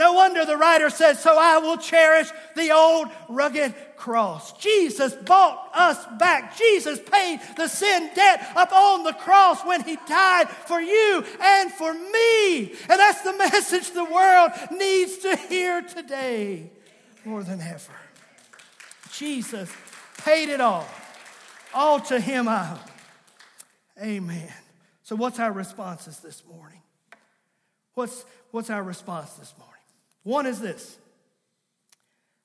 No 0.00 0.14
wonder 0.14 0.46
the 0.46 0.56
writer 0.56 0.88
says, 0.88 1.20
So 1.20 1.36
I 1.38 1.58
will 1.58 1.76
cherish 1.76 2.30
the 2.56 2.72
old 2.72 3.08
rugged 3.28 3.74
cross. 3.96 4.54
Jesus 4.54 5.12
bought 5.12 5.68
us 5.74 6.02
back. 6.18 6.56
Jesus 6.56 6.98
paid 6.98 7.38
the 7.58 7.68
sin 7.68 8.08
debt 8.14 8.50
upon 8.56 9.04
the 9.04 9.12
cross 9.12 9.62
when 9.62 9.84
he 9.84 9.98
died 10.08 10.48
for 10.48 10.80
you 10.80 11.22
and 11.38 11.70
for 11.70 11.92
me. 11.92 12.70
And 12.88 12.98
that's 12.98 13.20
the 13.20 13.34
message 13.38 13.90
the 13.90 14.06
world 14.06 14.52
needs 14.72 15.18
to 15.18 15.36
hear 15.36 15.82
today 15.82 16.70
more 17.26 17.42
than 17.42 17.60
ever. 17.60 17.92
Jesus 19.12 19.70
paid 20.24 20.48
it 20.48 20.62
all. 20.62 20.88
All 21.74 22.00
to 22.00 22.18
him 22.18 22.48
I 22.48 22.74
owe. 22.74 24.02
Amen. 24.02 24.50
So, 25.02 25.14
what's 25.14 25.38
our 25.38 25.52
responses 25.52 26.20
this 26.20 26.42
morning? 26.50 26.80
What's, 27.92 28.24
what's 28.50 28.70
our 28.70 28.82
response 28.82 29.34
this 29.34 29.52
morning? 29.58 29.69
One 30.22 30.46
is 30.46 30.60
this 30.60 30.98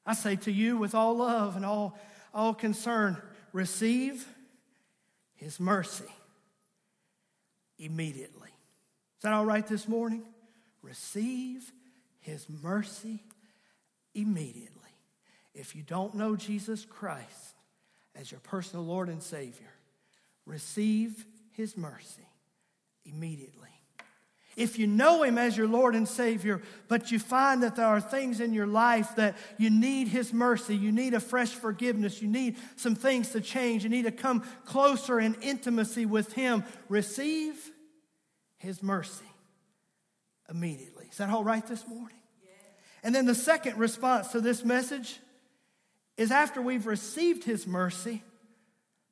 I 0.05 0.13
say 0.13 0.35
to 0.37 0.51
you 0.51 0.77
with 0.77 0.93
all 0.93 1.17
love 1.17 1.55
and 1.55 1.65
all, 1.65 1.97
all 2.33 2.53
concern, 2.53 3.17
receive 3.53 4.27
his 5.35 5.59
mercy 5.59 6.05
immediately. 7.79 8.49
Is 9.17 9.23
that 9.23 9.33
all 9.33 9.45
right 9.45 9.65
this 9.65 9.87
morning? 9.87 10.23
Receive 10.81 11.71
his 12.19 12.47
mercy 12.49 13.23
immediately. 14.13 14.71
If 15.53 15.75
you 15.75 15.83
don't 15.83 16.15
know 16.15 16.35
Jesus 16.35 16.85
Christ 16.85 17.55
as 18.13 18.31
your 18.31 18.39
personal 18.41 18.85
Lord 18.85 19.09
and 19.09 19.23
Savior, 19.23 19.71
receive 20.45 21.25
his 21.51 21.75
mercy 21.75 22.27
immediately. 23.05 23.69
If 24.55 24.79
you 24.79 24.87
know 24.87 25.23
Him 25.23 25.37
as 25.37 25.57
your 25.57 25.67
Lord 25.67 25.95
and 25.95 26.07
Savior, 26.07 26.61
but 26.87 27.11
you 27.11 27.19
find 27.19 27.61
that 27.63 27.75
there 27.75 27.85
are 27.85 27.99
things 27.99 28.39
in 28.39 28.53
your 28.53 28.67
life 28.67 29.15
that 29.17 29.35
you 29.57 29.69
need 29.69 30.07
His 30.07 30.31
mercy, 30.31 30.75
you 30.75 30.91
need 30.91 31.13
a 31.13 31.19
fresh 31.19 31.49
forgiveness, 31.49 32.21
you 32.21 32.29
need 32.29 32.55
some 32.77 32.95
things 32.95 33.31
to 33.31 33.41
change, 33.41 33.83
you 33.83 33.89
need 33.89 34.05
to 34.05 34.11
come 34.11 34.43
closer 34.65 35.19
in 35.19 35.35
intimacy 35.41 36.05
with 36.05 36.31
Him, 36.33 36.63
receive 36.87 37.55
His 38.57 38.81
mercy 38.81 39.25
immediately. 40.49 41.07
Is 41.11 41.17
that 41.17 41.29
all 41.29 41.43
right 41.43 41.65
this 41.65 41.85
morning? 41.87 42.17
And 43.03 43.13
then 43.13 43.25
the 43.25 43.35
second 43.35 43.77
response 43.77 44.29
to 44.29 44.41
this 44.41 44.63
message 44.63 45.19
is 46.17 46.31
after 46.31 46.61
we've 46.61 46.87
received 46.87 47.43
His 47.43 47.67
mercy, 47.67 48.23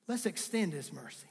let's 0.08 0.26
extend 0.26 0.72
His 0.72 0.94
mercy. 0.94 1.28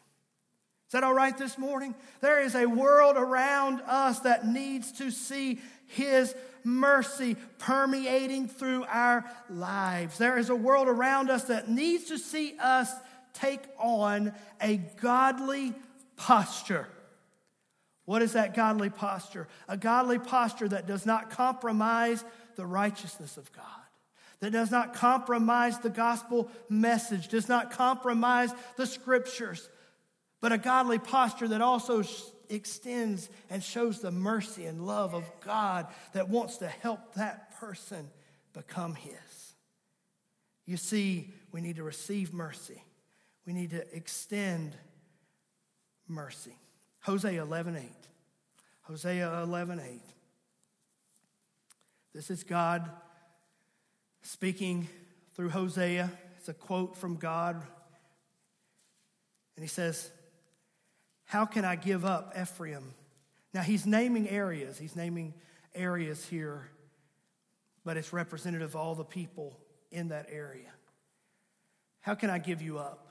Is 0.92 1.00
that 1.00 1.05
all 1.05 1.14
right 1.14 1.38
this 1.38 1.57
morning? 1.57 1.94
There 2.20 2.42
is 2.42 2.55
a 2.55 2.66
world 2.66 3.16
around 3.16 3.81
us 3.87 4.18
that 4.20 4.46
needs 4.46 4.92
to 4.98 5.11
see 5.11 5.59
His 5.87 6.35
mercy 6.64 7.35
permeating 7.57 8.46
through 8.46 8.85
our 8.85 9.24
lives. 9.48 10.18
There 10.18 10.37
is 10.37 10.50
a 10.50 10.55
world 10.55 10.88
around 10.88 11.31
us 11.31 11.44
that 11.44 11.70
needs 11.70 12.09
to 12.09 12.18
see 12.18 12.57
us 12.61 12.92
take 13.33 13.62
on 13.78 14.35
a 14.61 14.76
godly 15.00 15.72
posture. 16.16 16.87
What 18.05 18.20
is 18.20 18.35
that 18.35 18.52
godly 18.52 18.90
posture? 18.90 19.48
A 19.68 19.78
godly 19.78 20.18
posture 20.18 20.68
that 20.68 20.87
does 20.87 21.07
not 21.07 21.31
compromise 21.31 22.22
the 22.57 22.66
righteousness 22.66 23.38
of 23.38 23.50
God 23.55 23.64
that 24.40 24.50
does 24.50 24.72
not 24.72 24.92
compromise 24.92 25.78
the 25.78 25.88
gospel 25.88 26.50
message, 26.68 27.28
does 27.28 27.48
not 27.48 27.70
compromise 27.70 28.50
the 28.76 28.87
scriptures, 28.87 29.68
but 30.42 30.52
a 30.52 30.59
godly 30.59 30.98
posture 30.98 31.48
that 31.48 31.62
also 31.62 32.02
extends 32.50 33.31
and 33.48 33.62
shows 33.62 34.00
the 34.00 34.11
mercy 34.11 34.66
and 34.66 34.85
love 34.85 35.14
of 35.14 35.24
God 35.40 35.87
that 36.12 36.28
wants 36.28 36.59
to 36.59 36.66
help 36.66 37.14
that 37.14 37.59
person 37.59 38.11
become 38.52 38.94
His. 38.94 39.55
You 40.66 40.76
see, 40.76 41.33
we 41.52 41.61
need 41.61 41.76
to 41.76 41.85
receive 41.85 42.35
mercy, 42.35 42.83
we 43.46 43.52
need 43.52 43.70
to 43.70 43.96
extend 43.96 44.76
mercy. 46.09 46.59
Hosea 47.02 47.40
11 47.42 47.76
8. 47.76 47.85
Hosea 48.83 49.42
11 49.42 49.81
8. 49.81 50.00
This 52.14 52.31
is 52.31 52.42
God 52.42 52.90
speaking 54.22 54.88
through 55.35 55.50
Hosea. 55.50 56.11
It's 56.37 56.48
a 56.48 56.55
quote 56.55 56.96
from 56.96 57.16
God. 57.16 57.62
And 59.57 59.62
he 59.62 59.68
says, 59.68 60.11
How 61.33 61.47
can 61.47 61.64
I 61.64 61.77
give 61.77 62.05
up 62.05 62.35
Ephraim? 62.38 62.92
Now 63.55 63.62
he's 63.62 63.87
naming 63.87 64.29
areas. 64.29 64.77
He's 64.77 64.95
naming 64.95 65.33
areas 65.75 66.23
here, 66.27 66.68
but 67.87 67.97
it's 67.97 68.12
representative 68.12 68.68
of 68.68 68.77
all 68.77 68.95
the 68.95 69.03
people 69.03 69.59
in 69.90 70.09
that 70.09 70.27
area. 70.31 70.68
How 72.03 72.14
can 72.14 72.29
I 72.29 72.37
give 72.37 72.61
you 72.61 72.79
up? 72.79 73.07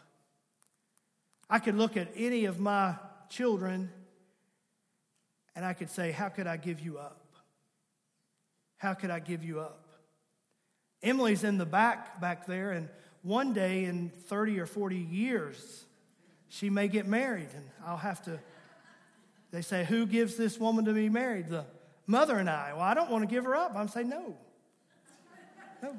I 1.50 1.58
could 1.58 1.74
look 1.74 1.98
at 1.98 2.10
any 2.16 2.46
of 2.46 2.60
my 2.60 2.94
children 3.28 3.90
and 5.56 5.66
I 5.66 5.74
could 5.74 5.90
say, 5.90 6.12
How 6.12 6.30
could 6.30 6.46
I 6.46 6.58
give 6.58 6.80
you 6.80 7.00
up? 7.00 7.26
How 8.78 8.94
could 8.94 9.10
I 9.10 9.18
give 9.18 9.44
you 9.44 9.62
up? 9.62 9.88
Emily's 11.02 11.44
in 11.44 11.58
the 11.58 11.66
back 11.66 12.22
back 12.22 12.46
there, 12.46 12.70
and 12.70 12.88
one 13.24 13.54
day 13.54 13.86
in 13.86 14.12
30 14.28 14.60
or 14.60 14.68
40 14.68 14.96
years, 14.96 15.86
she 16.52 16.70
may 16.70 16.90
get 16.90 17.08
married, 17.08 17.48
and 17.56 17.66
I'll 17.86 17.96
have 17.96 18.22
to. 18.24 18.38
They 19.52 19.62
say, 19.62 19.86
Who 19.86 20.06
gives 20.06 20.36
this 20.36 20.60
woman 20.60 20.84
to 20.84 20.94
be 20.94 21.08
married? 21.08 21.48
The 21.48 21.66
mother 22.08 22.38
and 22.38 22.50
I. 22.50 22.74
Well, 22.74 22.82
I 22.82 22.94
don't 22.94 23.10
want 23.10 23.24
to 23.24 23.34
give 23.34 23.46
her 23.46 23.56
up. 23.56 23.74
I'm 23.74 23.88
saying, 23.88 24.10
No. 24.10 24.36
No. 25.82 25.96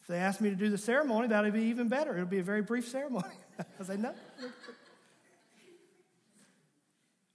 If 0.00 0.06
they 0.08 0.16
ask 0.16 0.40
me 0.40 0.48
to 0.48 0.56
do 0.56 0.70
the 0.70 0.78
ceremony, 0.78 1.28
that'll 1.28 1.50
be 1.50 1.64
even 1.64 1.88
better. 1.88 2.14
It'll 2.14 2.24
be 2.24 2.38
a 2.38 2.42
very 2.42 2.62
brief 2.62 2.88
ceremony. 2.88 3.34
I 3.80 3.84
say, 3.84 3.98
No. 3.98 4.14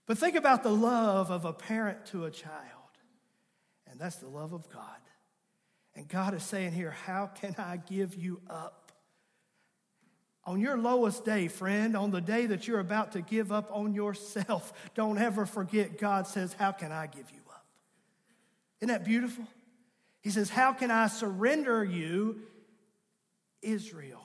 But 0.08 0.18
think 0.18 0.36
about 0.36 0.64
the 0.64 0.72
love 0.72 1.30
of 1.30 1.46
a 1.46 1.54
parent 1.54 2.08
to 2.08 2.26
a 2.26 2.32
child, 2.32 2.90
and 3.86 4.00
that's 4.00 4.16
the 4.16 4.30
love 4.30 4.52
of 4.52 4.68
God. 4.70 4.82
And 5.96 6.08
God 6.08 6.34
is 6.34 6.42
saying 6.42 6.72
here, 6.72 6.90
How 6.90 7.28
can 7.28 7.54
I 7.60 7.78
give 7.78 8.16
you 8.16 8.42
up? 8.50 8.87
On 10.48 10.62
your 10.62 10.78
lowest 10.78 11.26
day, 11.26 11.50
friend, 11.50 11.96
on 11.98 12.10
the 12.10 12.22
day 12.22 12.46
that 12.46 12.70
you're 12.70 12.80
about 12.80 13.12
to 13.12 13.22
give 13.22 13.52
up 13.52 13.70
on 13.74 13.94
yourself, 13.94 14.72
don't 14.96 15.18
ever 15.18 15.46
forget 15.46 16.00
God 16.00 16.26
says, 16.26 16.54
How 16.54 16.72
can 16.72 16.92
I 16.94 17.08
give 17.08 17.30
you 17.32 17.42
up? 17.50 17.66
Isn't 18.80 18.88
that 18.88 19.04
beautiful? 19.04 19.46
He 20.22 20.30
says, 20.30 20.50
How 20.50 20.72
can 20.72 20.90
I 20.90 21.08
surrender 21.08 21.84
you, 21.84 22.42
Israel? 23.62 24.24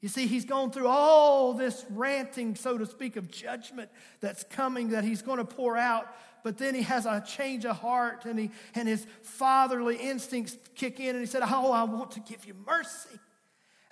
You 0.00 0.08
see, 0.08 0.26
he's 0.26 0.44
gone 0.46 0.70
through 0.70 0.88
all 0.88 1.52
this 1.52 1.84
ranting, 1.90 2.54
so 2.54 2.78
to 2.78 2.86
speak, 2.86 3.16
of 3.16 3.30
judgment 3.30 3.90
that's 4.20 4.44
coming 4.44 4.90
that 4.90 5.04
he's 5.04 5.20
going 5.20 5.38
to 5.38 5.44
pour 5.44 5.76
out 5.76 6.06
but 6.46 6.58
then 6.58 6.76
he 6.76 6.82
has 6.82 7.06
a 7.06 7.20
change 7.26 7.64
of 7.64 7.76
heart 7.78 8.24
and, 8.24 8.38
he, 8.38 8.52
and 8.76 8.86
his 8.86 9.04
fatherly 9.22 9.96
instincts 9.96 10.56
kick 10.76 11.00
in 11.00 11.16
and 11.16 11.18
he 11.18 11.26
said, 11.26 11.42
Oh, 11.44 11.72
I 11.72 11.82
want 11.82 12.12
to 12.12 12.20
give 12.20 12.44
you 12.44 12.54
mercy. 12.64 13.18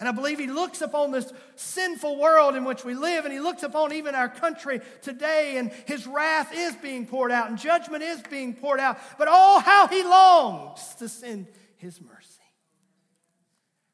And 0.00 0.08
I 0.08 0.12
believe 0.12 0.40
he 0.40 0.48
looks 0.48 0.80
upon 0.80 1.12
this 1.12 1.32
sinful 1.54 2.18
world 2.18 2.56
in 2.56 2.64
which 2.64 2.84
we 2.84 2.94
live, 2.94 3.24
and 3.24 3.32
he 3.32 3.38
looks 3.38 3.62
upon 3.62 3.92
even 3.92 4.14
our 4.14 4.28
country 4.28 4.80
today, 5.02 5.56
and 5.56 5.70
his 5.86 6.06
wrath 6.06 6.52
is 6.52 6.74
being 6.76 7.06
poured 7.06 7.30
out, 7.30 7.48
and 7.48 7.58
judgment 7.58 8.02
is 8.02 8.20
being 8.28 8.54
poured 8.54 8.80
out. 8.80 8.98
But 9.18 9.28
oh, 9.30 9.60
how 9.60 9.86
he 9.86 10.02
longs 10.02 10.96
to 10.96 11.08
send 11.08 11.46
his 11.76 12.00
mercy. 12.00 12.40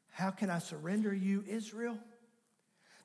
How 0.09 0.31
can 0.31 0.49
I 0.49 0.59
surrender 0.59 1.13
you, 1.13 1.43
Israel? 1.47 1.97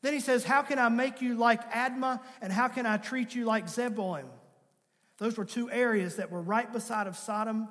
Then 0.01 0.15
he 0.15 0.21
says, 0.21 0.45
How 0.45 0.63
can 0.63 0.79
I 0.79 0.89
make 0.89 1.21
you 1.21 1.35
like 1.35 1.73
Admah, 1.73 2.21
and 2.41 2.53
how 2.53 2.69
can 2.69 2.87
I 2.87 2.97
treat 2.97 3.35
you 3.35 3.45
like 3.45 3.67
Zeboim? 3.67 4.27
Those 5.19 5.37
were 5.37 5.45
two 5.45 5.71
areas 5.71 6.17
that 6.17 6.31
were 6.31 6.43
right 6.43 6.71
beside 6.71 7.07
of 7.07 7.17
Sodom 7.17 7.69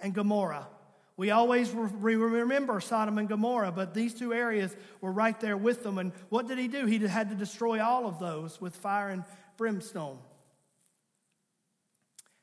and 0.00 0.12
Gomorrah. 0.12 0.68
We 1.16 1.30
always 1.30 1.72
remember 1.72 2.78
Sodom 2.80 3.16
and 3.16 3.26
Gomorrah, 3.28 3.72
but 3.72 3.94
these 3.94 4.12
two 4.12 4.34
areas 4.34 4.76
were 5.00 5.12
right 5.12 5.38
there 5.40 5.56
with 5.56 5.82
them. 5.82 5.96
And 5.96 6.12
what 6.28 6.46
did 6.46 6.58
he 6.58 6.68
do? 6.68 6.84
He 6.84 6.98
had 6.98 7.30
to 7.30 7.34
destroy 7.34 7.82
all 7.82 8.06
of 8.06 8.18
those 8.18 8.60
with 8.60 8.76
fire 8.76 9.08
and 9.08 9.24
brimstone. 9.56 10.18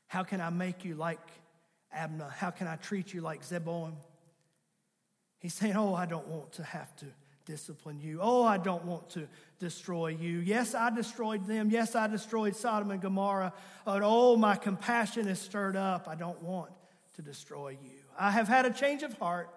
How 0.08 0.24
can 0.24 0.40
I 0.40 0.50
make 0.50 0.84
you 0.84 0.96
like 0.96 1.20
Admah? 1.96 2.32
How 2.32 2.50
can 2.50 2.66
I 2.66 2.74
treat 2.76 3.14
you 3.14 3.20
like 3.20 3.42
Zeboim? 3.42 3.94
He's 5.38 5.54
saying, 5.54 5.76
Oh, 5.76 5.94
I 5.94 6.06
don't 6.06 6.26
want 6.26 6.52
to 6.54 6.64
have 6.64 6.94
to 6.96 7.06
discipline 7.44 8.00
you. 8.00 8.18
Oh, 8.20 8.42
I 8.42 8.58
don't 8.58 8.84
want 8.84 9.10
to 9.10 9.28
destroy 9.58 10.08
you. 10.08 10.38
Yes, 10.38 10.74
I 10.74 10.90
destroyed 10.90 11.46
them. 11.46 11.70
Yes, 11.70 11.94
I 11.94 12.06
destroyed 12.06 12.56
Sodom 12.56 12.90
and 12.90 13.00
Gomorrah. 13.00 13.52
But 13.84 14.02
oh, 14.02 14.36
my 14.36 14.56
compassion 14.56 15.28
is 15.28 15.38
stirred 15.38 15.76
up. 15.76 16.08
I 16.08 16.14
don't 16.14 16.42
want 16.42 16.70
to 17.16 17.22
destroy 17.22 17.70
you. 17.70 18.03
I 18.18 18.30
have 18.30 18.48
had 18.48 18.66
a 18.66 18.70
change 18.70 19.02
of 19.02 19.12
heart. 19.18 19.50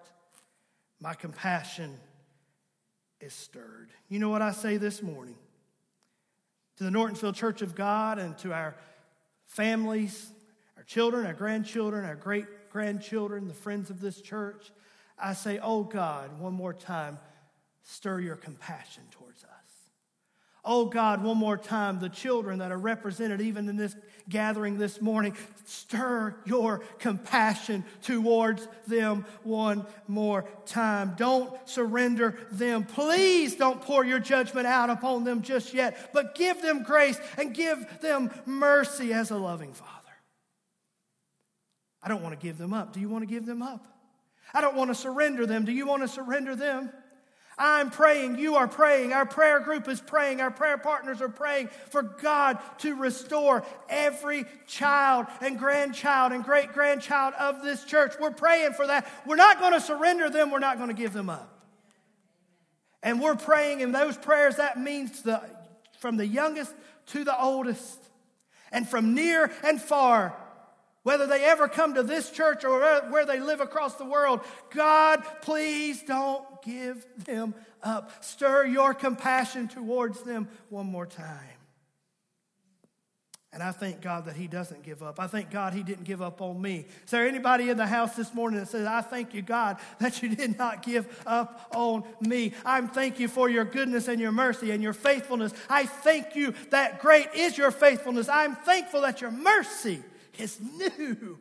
My 1.00 1.14
compassion 1.14 2.00
is 3.20 3.34
stirred. 3.34 3.90
You 4.10 4.20
know 4.20 4.30
what 4.30 4.42
I 4.42 4.52
say 4.52 4.78
this 4.78 5.02
morning? 5.02 5.38
To 6.78 6.84
the 6.84 6.92
Nortonville 6.92 7.34
Church 7.34 7.62
of 7.62 7.76
God 7.76 8.20
and 8.20 8.38
to 8.40 8.54
our 8.54 8.76
families, 9.46 10.32
our 10.76 10.84
children, 10.84 11.26
our 11.26 11.34
grandchildren, 11.34 12.06
our 12.06 12.16
great 12.16 12.70
grandchildren, 12.70 13.48
the 13.48 13.54
friends 13.54 13.90
of 13.90 14.00
this 14.00 14.22
church, 14.22 14.72
I 15.18 15.34
say, 15.34 15.60
oh 15.62 15.84
God, 15.84 16.40
one 16.40 16.54
more 16.54 16.74
time, 16.74 17.18
stir 17.84 18.20
your 18.20 18.36
compassion 18.36 19.04
towards 19.10 19.44
us. 19.44 19.50
Oh 20.64 20.86
God, 20.86 21.24
one 21.24 21.38
more 21.38 21.58
time, 21.58 22.00
the 22.00 22.10
children 22.10 22.60
that 22.60 22.72
are 22.72 22.78
represented 22.78 23.42
even 23.42 23.70
in 23.70 23.78
this 23.78 23.96
gathering 24.30 24.78
this 24.78 25.02
morning, 25.02 25.36
stir 25.66 26.36
your 26.46 26.80
compassion 27.00 27.84
towards 28.02 28.68
them 28.88 29.26
one 29.44 29.86
more 30.08 30.46
time. 30.66 31.14
Don't 31.18 31.52
surrender 31.68 32.36
them. 32.52 32.84
Please 32.84 33.56
don't 33.56 33.82
pour 33.82 34.06
your 34.06 34.20
judgment 34.20 34.68
out 34.68 34.90
upon 34.90 35.24
them 35.24 35.42
just 35.42 35.74
yet, 35.74 36.12
but 36.14 36.36
give 36.36 36.62
them 36.62 36.84
grace 36.84 37.20
and 37.38 37.54
give 37.54 38.02
them 38.02 38.32
mercy 38.46 39.14
as 39.14 39.32
a 39.32 39.38
loving 39.38 39.74
Father. 39.74 39.92
I 42.02 42.10
don't 42.10 42.22
want 42.22 42.40
to 42.40 42.46
give 42.46 42.58
them 42.58 42.74
up. 42.74 42.94
Do 42.94 43.00
you 43.00 43.10
want 43.10 43.24
to 43.24 43.34
give 43.34 43.46
them 43.46 43.62
up? 43.62 43.86
I 44.54 44.62
don't 44.62 44.76
want 44.76 44.90
to 44.90 44.96
surrender 44.96 45.46
them. 45.46 45.66
Do 45.66 45.72
you 45.72 45.86
want 45.86 46.04
to 46.04 46.08
surrender 46.08 46.56
them? 46.56 46.92
I'm 47.58 47.90
praying, 47.90 48.38
you 48.38 48.56
are 48.56 48.68
praying, 48.68 49.14
our 49.14 49.26
prayer 49.26 49.60
group 49.60 49.88
is 49.88 50.00
praying, 50.00 50.42
our 50.42 50.52
prayer 50.52 50.78
partners 50.78 51.22
are 51.22 51.30
praying 51.30 51.70
for 51.90 52.04
God 52.04 52.60
to 52.80 52.96
restore 52.96 53.64
every 53.90 54.46
child 54.68 55.26
and 55.42 55.58
grandchild 55.58 56.34
and 56.34 56.44
great 56.44 56.74
grandchild 56.74 57.34
of 57.40 57.64
this 57.64 57.84
church. 57.84 58.14
We're 58.20 58.30
praying 58.30 58.74
for 58.74 58.86
that. 58.86 59.08
We're 59.26 59.38
not 59.38 59.60
going 59.60 59.74
to 59.74 59.82
surrender 59.82 60.30
them, 60.30 60.52
we're 60.52 60.60
not 60.60 60.78
going 60.78 60.90
to 60.90 60.96
give 60.96 61.14
them 61.14 61.32
up. 61.32 61.52
And 63.02 63.20
we're 63.22 63.36
praying 63.36 63.80
in 63.80 63.92
those 63.92 64.18
prayers, 64.18 64.58
that 64.58 64.80
means 64.80 65.24
the, 65.24 65.42
from 66.00 66.18
the 66.18 66.28
youngest 66.28 66.74
to 67.08 67.24
the 67.24 67.40
oldest, 67.42 68.00
and 68.72 68.88
from 68.88 69.16
near 69.16 69.52
and 69.64 69.82
far, 69.82 70.36
whether 71.08 71.26
they 71.26 71.46
ever 71.46 71.70
come 71.70 71.94
to 71.94 72.04
this 72.04 72.30
church 72.30 72.66
or 72.66 72.82
where 73.10 73.26
they 73.26 73.40
live 73.40 73.62
across 73.62 73.96
the 73.96 74.04
world, 74.04 74.42
God, 74.72 75.24
please 75.42 76.04
don't 76.04 76.44
give 76.62 77.06
them 77.24 77.56
up. 77.82 78.22
Stir 78.22 78.66
your 78.66 78.94
compassion 78.94 79.70
towards 79.70 80.24
them 80.24 80.50
one 80.68 80.86
more 80.86 81.06
time. 81.06 81.56
And 83.54 83.64
I 83.64 83.72
thank 83.72 84.02
God 84.02 84.26
that 84.26 84.36
He 84.36 84.48
doesn't 84.48 84.84
give 84.84 85.02
up. 85.02 85.18
I 85.18 85.28
thank 85.28 85.50
God 85.50 85.74
He 85.74 85.82
didn't 85.82 86.04
give 86.04 86.22
up 86.22 86.42
on 86.42 86.62
me. 86.62 86.88
Is 87.06 87.12
there 87.12 87.26
anybody 87.26 87.70
in 87.70 87.78
the 87.78 87.88
house 87.88 88.14
this 88.18 88.34
morning 88.34 88.60
that 88.60 88.68
says, 88.68 88.86
I 88.86 89.00
thank 89.00 89.34
you, 89.34 89.42
God, 89.42 89.78
that 90.00 90.22
you 90.22 90.36
did 90.36 90.58
not 90.58 90.84
give 90.84 91.24
up 91.26 91.70
on 91.74 92.04
me? 92.20 92.52
I 92.66 92.82
thank 92.82 93.18
you 93.18 93.30
for 93.30 93.50
your 93.50 93.64
goodness 93.64 94.10
and 94.10 94.20
your 94.20 94.34
mercy 94.34 94.72
and 94.72 94.84
your 94.84 94.92
faithfulness. 94.92 95.54
I 95.70 95.86
thank 95.86 96.36
you 96.36 96.54
that 96.72 97.00
great 97.00 97.30
is 97.34 97.58
your 97.58 97.72
faithfulness. 97.72 98.28
I'm 98.28 98.58
thankful 98.58 99.00
that 99.04 99.22
your 99.22 99.32
mercy 99.32 100.04
is 100.40 100.60
new 100.60 101.40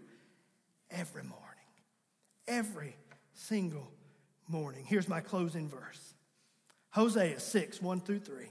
every 0.91 1.23
morning, 1.23 1.43
every 2.47 2.97
single 3.35 3.91
morning. 4.49 4.85
Here's 4.85 5.09
my 5.09 5.21
closing 5.21 5.69
verse 5.69 6.15
Hosea 6.91 7.41
6, 7.41 7.83
1 7.83 8.01
through 8.01 8.21
3. 8.21 8.47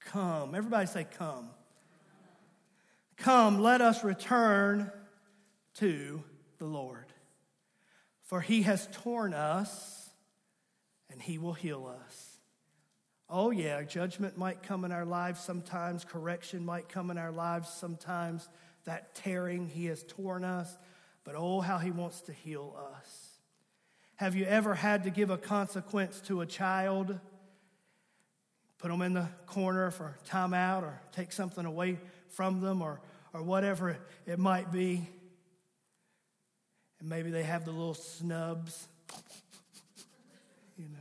Come, 0.00 0.54
everybody 0.54 0.86
say, 0.86 1.06
Come. 1.18 1.50
Come, 3.16 3.60
let 3.60 3.82
us 3.82 4.02
return 4.02 4.90
to 5.74 6.22
the 6.58 6.64
Lord. 6.64 7.04
For 8.24 8.40
he 8.40 8.62
has 8.62 8.88
torn 8.92 9.34
us, 9.34 10.08
and 11.10 11.20
he 11.20 11.36
will 11.36 11.52
heal 11.52 11.86
us. 12.06 12.29
Oh, 13.32 13.50
yeah, 13.50 13.82
judgment 13.82 14.36
might 14.36 14.62
come 14.62 14.84
in 14.84 14.90
our 14.90 15.04
lives 15.04 15.40
sometimes, 15.40 16.04
correction 16.04 16.64
might 16.64 16.88
come 16.88 17.10
in 17.10 17.18
our 17.18 17.30
lives 17.30 17.68
sometimes. 17.68 18.48
That 18.84 19.14
tearing, 19.14 19.68
he 19.68 19.86
has 19.86 20.02
torn 20.02 20.42
us, 20.42 20.76
but 21.22 21.34
oh, 21.36 21.60
how 21.60 21.78
he 21.78 21.90
wants 21.90 22.22
to 22.22 22.32
heal 22.32 22.76
us. 22.94 23.30
Have 24.16 24.34
you 24.34 24.44
ever 24.46 24.74
had 24.74 25.04
to 25.04 25.10
give 25.10 25.30
a 25.30 25.38
consequence 25.38 26.20
to 26.22 26.40
a 26.40 26.46
child? 26.46 27.18
Put 28.78 28.90
them 28.90 29.02
in 29.02 29.12
the 29.12 29.28
corner 29.46 29.90
for 29.90 30.16
timeout 30.28 30.82
or 30.82 31.00
take 31.12 31.32
something 31.32 31.64
away 31.64 31.98
from 32.28 32.60
them 32.60 32.82
or, 32.82 33.00
or 33.32 33.42
whatever 33.42 33.96
it 34.26 34.38
might 34.38 34.72
be. 34.72 35.08
And 36.98 37.08
maybe 37.08 37.30
they 37.30 37.44
have 37.44 37.64
the 37.64 37.70
little 37.70 37.94
snubs, 37.94 38.88
you 40.76 40.86
know. 40.88 40.98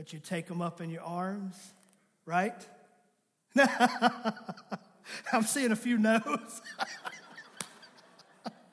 But 0.00 0.14
you 0.14 0.18
take 0.18 0.46
them 0.46 0.62
up 0.62 0.80
in 0.80 0.88
your 0.88 1.02
arms, 1.02 1.54
right? 2.24 2.54
I'm 5.30 5.42
seeing 5.42 5.72
a 5.72 5.76
few 5.76 5.98
no's. 5.98 6.62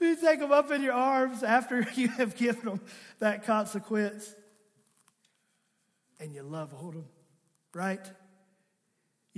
you 0.00 0.14
take 0.14 0.38
them 0.38 0.52
up 0.52 0.70
in 0.70 0.80
your 0.80 0.92
arms 0.92 1.42
after 1.42 1.84
you 1.96 2.06
have 2.06 2.36
given 2.36 2.64
them 2.66 2.80
that 3.18 3.44
consequence 3.44 4.32
and 6.20 6.32
you 6.32 6.44
love 6.44 6.70
hold 6.70 6.94
them, 6.94 7.06
right? 7.74 8.08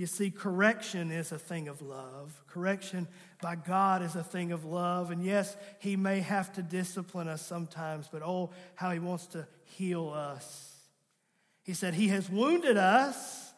You 0.01 0.07
see, 0.07 0.31
correction 0.31 1.11
is 1.11 1.31
a 1.31 1.37
thing 1.37 1.67
of 1.67 1.79
love. 1.79 2.41
Correction 2.47 3.07
by 3.39 3.55
God 3.55 4.01
is 4.01 4.15
a 4.15 4.23
thing 4.23 4.51
of 4.51 4.65
love. 4.65 5.11
And 5.11 5.23
yes, 5.23 5.55
He 5.77 5.95
may 5.95 6.21
have 6.21 6.51
to 6.53 6.63
discipline 6.63 7.27
us 7.27 7.45
sometimes, 7.45 8.09
but 8.11 8.23
oh, 8.23 8.49
how 8.73 8.89
He 8.89 8.97
wants 8.97 9.27
to 9.27 9.45
heal 9.63 10.09
us. 10.09 10.75
He 11.61 11.75
said, 11.75 11.93
He 11.93 12.07
has 12.07 12.27
wounded 12.31 12.77
us, 12.77 13.53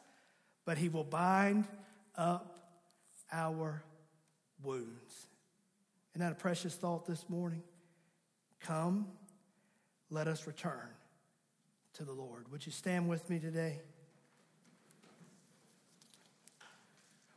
but 0.65 0.77
He 0.77 0.89
will 0.89 1.05
bind 1.05 1.65
up 2.13 2.59
our 3.31 3.81
wounds. 4.61 5.27
Isn't 6.13 6.27
that 6.27 6.33
a 6.33 6.35
precious 6.35 6.75
thought 6.75 7.05
this 7.05 7.23
morning? 7.29 7.63
Come, 8.59 9.07
let 10.09 10.27
us 10.27 10.45
return 10.45 10.89
to 11.93 12.03
the 12.03 12.11
Lord. 12.11 12.51
Would 12.51 12.65
you 12.65 12.73
stand 12.73 13.07
with 13.07 13.29
me 13.29 13.39
today? 13.39 13.79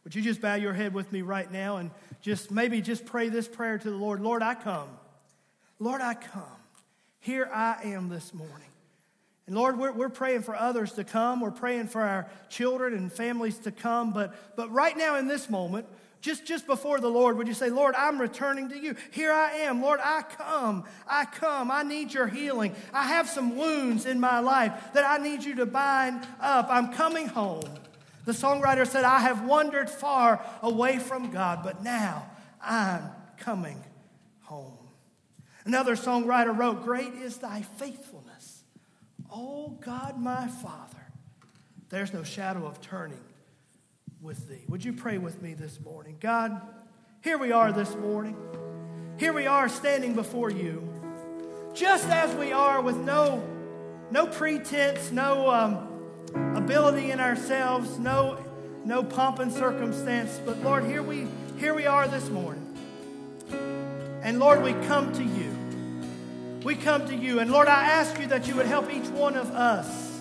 Would 0.06 0.14
you 0.14 0.22
just 0.22 0.40
bow 0.40 0.54
your 0.54 0.72
head 0.72 0.94
with 0.94 1.10
me 1.10 1.22
right 1.22 1.50
now 1.50 1.78
and 1.78 1.90
just 2.20 2.52
maybe 2.52 2.80
just 2.80 3.06
pray 3.06 3.28
this 3.28 3.48
prayer 3.48 3.76
to 3.76 3.90
the 3.90 3.96
Lord? 3.96 4.20
Lord, 4.20 4.40
I 4.40 4.54
come. 4.54 4.88
Lord, 5.80 6.00
I 6.00 6.14
come. 6.14 6.44
Here 7.18 7.50
I 7.52 7.78
am 7.86 8.08
this 8.08 8.32
morning. 8.32 8.68
And 9.48 9.56
Lord, 9.56 9.76
we're, 9.76 9.90
we're 9.90 10.08
praying 10.08 10.42
for 10.42 10.54
others 10.54 10.92
to 10.92 11.02
come. 11.02 11.40
We're 11.40 11.50
praying 11.50 11.88
for 11.88 12.02
our 12.02 12.28
children 12.48 12.94
and 12.94 13.12
families 13.12 13.58
to 13.58 13.72
come. 13.72 14.12
But, 14.12 14.32
but 14.54 14.70
right 14.70 14.96
now 14.96 15.16
in 15.16 15.26
this 15.26 15.50
moment, 15.50 15.86
just, 16.20 16.46
just 16.46 16.68
before 16.68 17.00
the 17.00 17.10
Lord, 17.10 17.36
would 17.36 17.48
you 17.48 17.54
say, 17.54 17.68
Lord, 17.68 17.96
I'm 17.96 18.20
returning 18.20 18.68
to 18.68 18.78
you. 18.78 18.94
Here 19.10 19.32
I 19.32 19.54
am. 19.62 19.82
Lord, 19.82 19.98
I 20.00 20.22
come. 20.22 20.84
I 21.08 21.24
come. 21.24 21.68
I 21.68 21.82
need 21.82 22.14
your 22.14 22.28
healing. 22.28 22.76
I 22.92 23.08
have 23.08 23.28
some 23.28 23.56
wounds 23.56 24.06
in 24.06 24.20
my 24.20 24.38
life 24.38 24.72
that 24.92 25.04
I 25.04 25.20
need 25.20 25.42
you 25.42 25.56
to 25.56 25.66
bind 25.66 26.24
up. 26.40 26.68
I'm 26.70 26.92
coming 26.92 27.26
home. 27.26 27.68
The 28.26 28.32
songwriter 28.32 28.86
said, 28.86 29.04
I 29.04 29.20
have 29.20 29.46
wandered 29.46 29.88
far 29.88 30.44
away 30.60 30.98
from 30.98 31.30
God, 31.30 31.60
but 31.62 31.82
now 31.82 32.28
I'm 32.60 33.04
coming 33.38 33.82
home. 34.42 34.76
Another 35.64 35.94
songwriter 35.94 36.56
wrote, 36.56 36.84
Great 36.84 37.14
is 37.14 37.38
thy 37.38 37.62
faithfulness, 37.62 38.64
O 39.32 39.78
God 39.80 40.20
my 40.20 40.48
Father. 40.48 41.12
There's 41.88 42.12
no 42.12 42.24
shadow 42.24 42.66
of 42.66 42.80
turning 42.80 43.22
with 44.20 44.48
thee. 44.48 44.64
Would 44.68 44.84
you 44.84 44.92
pray 44.92 45.18
with 45.18 45.40
me 45.40 45.54
this 45.54 45.78
morning? 45.80 46.16
God, 46.18 46.60
here 47.22 47.38
we 47.38 47.52
are 47.52 47.70
this 47.70 47.94
morning. 47.94 48.36
Here 49.18 49.32
we 49.32 49.46
are 49.46 49.68
standing 49.68 50.14
before 50.14 50.50
you, 50.50 50.82
just 51.74 52.08
as 52.08 52.34
we 52.34 52.50
are 52.50 52.80
with 52.80 52.96
no, 52.96 53.48
no 54.10 54.26
pretense, 54.26 55.12
no. 55.12 55.48
Um, 55.48 55.95
ability 56.56 57.10
in 57.10 57.20
ourselves, 57.20 57.98
no, 57.98 58.38
no 58.84 59.02
pomp 59.02 59.38
and 59.38 59.52
circumstance. 59.52 60.40
But 60.44 60.58
Lord, 60.62 60.84
here 60.84 61.02
we, 61.02 61.26
here 61.58 61.74
we 61.74 61.86
are 61.86 62.08
this 62.08 62.28
morning. 62.28 62.62
And 64.22 64.38
Lord, 64.38 64.62
we 64.62 64.72
come 64.86 65.12
to 65.12 65.22
you. 65.22 65.56
We 66.64 66.74
come 66.74 67.06
to 67.06 67.14
you. 67.14 67.38
And 67.38 67.50
Lord, 67.50 67.68
I 67.68 67.84
ask 67.84 68.18
you 68.18 68.26
that 68.26 68.48
you 68.48 68.56
would 68.56 68.66
help 68.66 68.92
each 68.92 69.06
one 69.08 69.36
of 69.36 69.50
us 69.50 70.20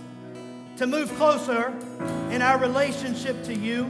to 0.77 0.85
move 0.85 1.11
closer 1.15 1.73
in 2.29 2.41
our 2.41 2.59
relationship 2.59 3.43
to 3.45 3.53
you. 3.53 3.89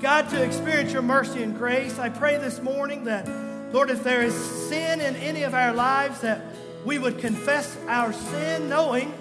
God, 0.00 0.28
to 0.30 0.44
experience 0.44 0.92
your 0.92 1.02
mercy 1.02 1.42
and 1.42 1.56
grace. 1.56 1.98
I 1.98 2.10
pray 2.10 2.38
this 2.38 2.60
morning 2.62 3.04
that, 3.04 3.26
Lord, 3.72 3.90
if 3.90 4.04
there 4.04 4.22
is 4.22 4.34
sin 4.68 5.00
in 5.00 5.16
any 5.16 5.42
of 5.42 5.54
our 5.54 5.72
lives, 5.72 6.20
that 6.20 6.42
we 6.84 6.98
would 6.98 7.18
confess 7.18 7.76
our 7.88 8.12
sin, 8.12 8.68
knowing 8.68 9.12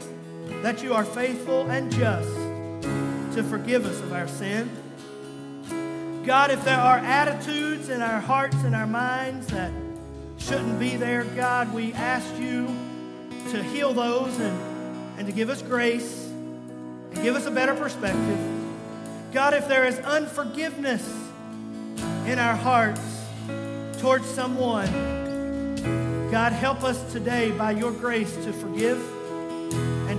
that 0.61 0.81
you 0.81 0.93
are 0.93 1.05
faithful 1.05 1.69
and 1.69 1.91
just 1.91 2.33
to 3.35 3.43
forgive 3.43 3.85
us 3.85 3.99
of 4.01 4.13
our 4.13 4.27
sin. 4.27 4.69
God, 6.25 6.49
if 6.51 6.63
there 6.63 6.79
are 6.79 6.97
attitudes 6.97 7.89
in 7.89 8.01
our 8.01 8.19
hearts 8.19 8.55
and 8.63 8.73
our 8.73 8.87
minds 8.87 9.47
that 9.47 9.71
shouldn't 10.37 10.79
be 10.79 10.95
there, 10.95 11.23
God, 11.23 11.73
we 11.73 11.93
ask 11.93 12.33
you 12.37 12.65
to 13.51 13.61
heal 13.61 13.93
those 13.93 14.39
and, 14.39 15.19
and 15.19 15.27
to 15.27 15.33
give 15.33 15.49
us 15.49 15.61
grace 15.61 16.27
and 17.11 17.21
give 17.21 17.35
us 17.35 17.45
a 17.45 17.51
better 17.51 17.75
perspective. 17.75 18.39
God, 19.33 19.53
if 19.53 19.67
there 19.67 19.85
is 19.85 19.99
unforgiveness 19.99 21.07
in 22.25 22.39
our 22.39 22.55
hearts 22.55 23.01
towards 23.99 24.25
someone, 24.25 24.89
God, 26.31 26.53
help 26.53 26.83
us 26.83 27.11
today 27.11 27.51
by 27.51 27.71
your 27.71 27.91
grace 27.91 28.33
to 28.37 28.53
forgive 28.53 28.97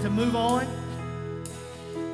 to 0.06 0.12
move 0.12 0.36
on. 0.36 0.64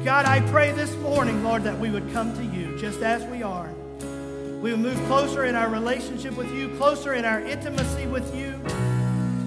God, 0.03 0.25
I 0.25 0.41
pray 0.51 0.73
this 0.73 0.97
morning, 0.97 1.45
Lord, 1.45 1.65
that 1.65 1.79
we 1.79 1.91
would 1.91 2.11
come 2.11 2.35
to 2.39 2.43
you 2.43 2.79
just 2.79 3.03
as 3.03 3.23
we 3.25 3.43
are. 3.43 3.71
We 4.63 4.71
would 4.71 4.81
move 4.81 4.97
closer 5.09 5.45
in 5.45 5.55
our 5.55 5.69
relationship 5.69 6.35
with 6.35 6.51
you, 6.55 6.75
closer 6.79 7.13
in 7.13 7.27
our 7.27 7.41
intimacy 7.41 8.07
with 8.07 8.35
you. 8.35 8.59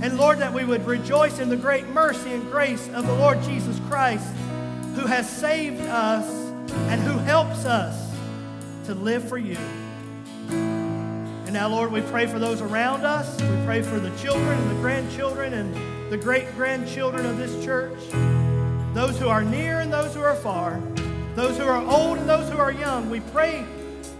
And 0.03 0.15
Lord, 0.19 0.37
that 0.39 0.53
we 0.53 0.63
would 0.63 0.85
rejoice 0.85 1.39
in 1.39 1.49
the 1.49 1.57
great 1.57 1.87
mercy 1.87 2.33
and 2.33 2.43
grace 2.51 2.87
of 2.89 3.07
the 3.07 3.15
Lord 3.15 3.41
Jesus 3.41 3.79
Christ, 3.89 4.31
who 4.93 5.07
has 5.07 5.27
saved 5.27 5.81
us 5.81 6.29
and 6.89 7.01
who 7.01 7.17
helps 7.17 7.65
us 7.65 8.15
to 8.85 8.93
live 8.93 9.27
for 9.27 9.39
you. 9.39 9.57
And 10.49 11.51
now, 11.51 11.67
Lord, 11.67 11.91
we 11.91 12.01
pray 12.01 12.27
for 12.27 12.37
those 12.37 12.61
around 12.61 13.05
us. 13.05 13.41
We 13.41 13.65
pray 13.65 13.81
for 13.81 13.99
the 13.99 14.15
children 14.17 14.55
and 14.59 14.69
the 14.69 14.81
grandchildren 14.81 15.55
and 15.55 15.95
the 16.11 16.17
great 16.17 16.53
grandchildren 16.55 17.25
of 17.25 17.37
this 17.37 17.65
church, 17.65 17.97
those 18.95 19.19
who 19.19 19.27
are 19.27 19.43
near 19.43 19.81
and 19.81 19.91
those 19.91 20.15
who 20.15 20.21
are 20.21 20.35
far, 20.35 20.81
those 21.35 21.57
who 21.57 21.65
are 21.65 21.85
old 21.85 22.17
and 22.17 22.29
those 22.29 22.49
who 22.49 22.57
are 22.57 22.71
young. 22.71 23.09
We 23.09 23.19
pray, 23.19 23.65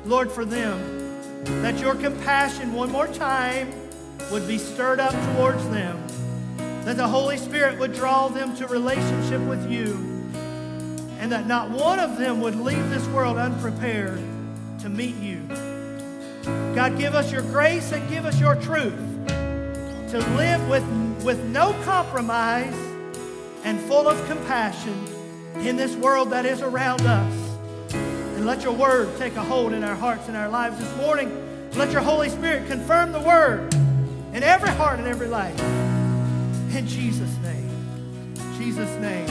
Lord, 0.04 0.30
for 0.30 0.44
them 0.44 1.46
that 1.62 1.80
your 1.80 1.96
compassion 1.96 2.74
one 2.74 2.92
more 2.92 3.08
time 3.08 3.74
would 4.32 4.46
be 4.50 4.58
stirred 4.58 5.00
up 5.00 5.14
towards 5.34 5.64
them, 5.70 5.98
that 6.84 6.98
the 6.98 7.08
Holy 7.08 7.38
Spirit 7.38 7.80
would 7.80 7.94
draw 7.94 8.28
them 8.28 8.54
to 8.58 8.68
relationship 8.68 9.40
with 9.44 9.72
you, 9.72 9.94
and 11.20 11.32
that 11.32 11.48
not 11.48 11.70
one 11.70 12.02
of 12.02 12.18
them 12.18 12.42
would 12.42 12.58
leave 12.58 12.90
this 12.90 13.08
world 13.08 13.38
unprepared 13.38 14.20
to 14.82 14.90
meet 14.90 15.16
you. 15.16 15.42
God, 16.76 16.98
give 16.98 17.16
us 17.16 17.32
your 17.32 17.44
grace 17.44 17.94
and 17.94 18.10
give 18.10 18.26
us 18.26 18.42
your 18.42 18.56
truth 18.56 19.00
to 20.10 20.18
live 20.36 20.68
with, 20.68 20.84
with 21.24 21.42
no 21.46 21.72
compromise 21.86 22.76
and 23.66 23.80
full 23.82 24.08
of 24.08 24.28
compassion 24.28 25.08
in 25.58 25.76
this 25.76 25.96
world 25.96 26.30
that 26.30 26.46
is 26.46 26.62
around 26.62 27.02
us. 27.02 27.34
And 27.94 28.46
let 28.46 28.62
your 28.62 28.74
word 28.74 29.10
take 29.18 29.36
a 29.36 29.42
hold 29.42 29.74
in 29.74 29.84
our 29.84 29.96
hearts 29.96 30.28
and 30.28 30.38
our 30.38 30.50
lives 30.50 30.78
this 30.78 30.96
morning. 30.98 31.72
Let 31.72 31.92
your 31.92 32.02
Holy 32.02 32.30
Spirit 32.30 32.68
confirm 32.68 33.12
the 33.12 33.20
word 33.20 33.74
in 34.34 34.44
every 34.44 34.70
heart 34.70 35.00
and 35.00 35.08
every 35.08 35.28
life. 35.28 35.60
In 36.76 36.86
Jesus' 36.86 37.36
name. 37.38 37.70
Jesus' 38.56 38.96
name. 39.00 39.28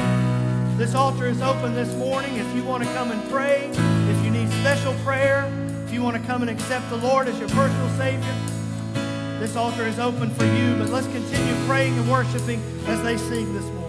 This 0.77 0.97
altar 0.97 1.29
is 1.29 1.41
open 1.41 1.75
this 1.77 1.95
morning. 1.95 2.35
If 2.35 2.57
you 2.57 2.65
want 2.65 2.83
to 2.83 2.93
come 2.93 3.13
and 3.13 3.31
pray, 3.31 3.69
if 3.69 4.25
you 4.25 4.31
need 4.31 4.51
special 4.61 4.95
prayer, 5.05 5.49
if 5.87 5.93
you 5.93 6.03
want 6.03 6.17
to 6.17 6.23
come 6.25 6.43
and 6.43 6.51
accept 6.51 6.91
the 6.91 6.97
Lord 6.97 7.29
as 7.29 7.39
your 7.39 7.49
personal 7.51 7.89
Savior, 7.91 8.35
this 9.39 9.55
altar 9.55 9.87
is 9.87 10.01
open 10.01 10.31
for 10.31 10.45
you, 10.45 10.75
but 10.77 10.89
let's 10.89 11.07
continue 11.07 11.67
praying 11.67 11.97
and 11.97 12.11
worshiping 12.11 12.61
as 12.87 13.01
they 13.05 13.17
sing 13.17 13.53
this 13.55 13.63
morning. 13.67 13.84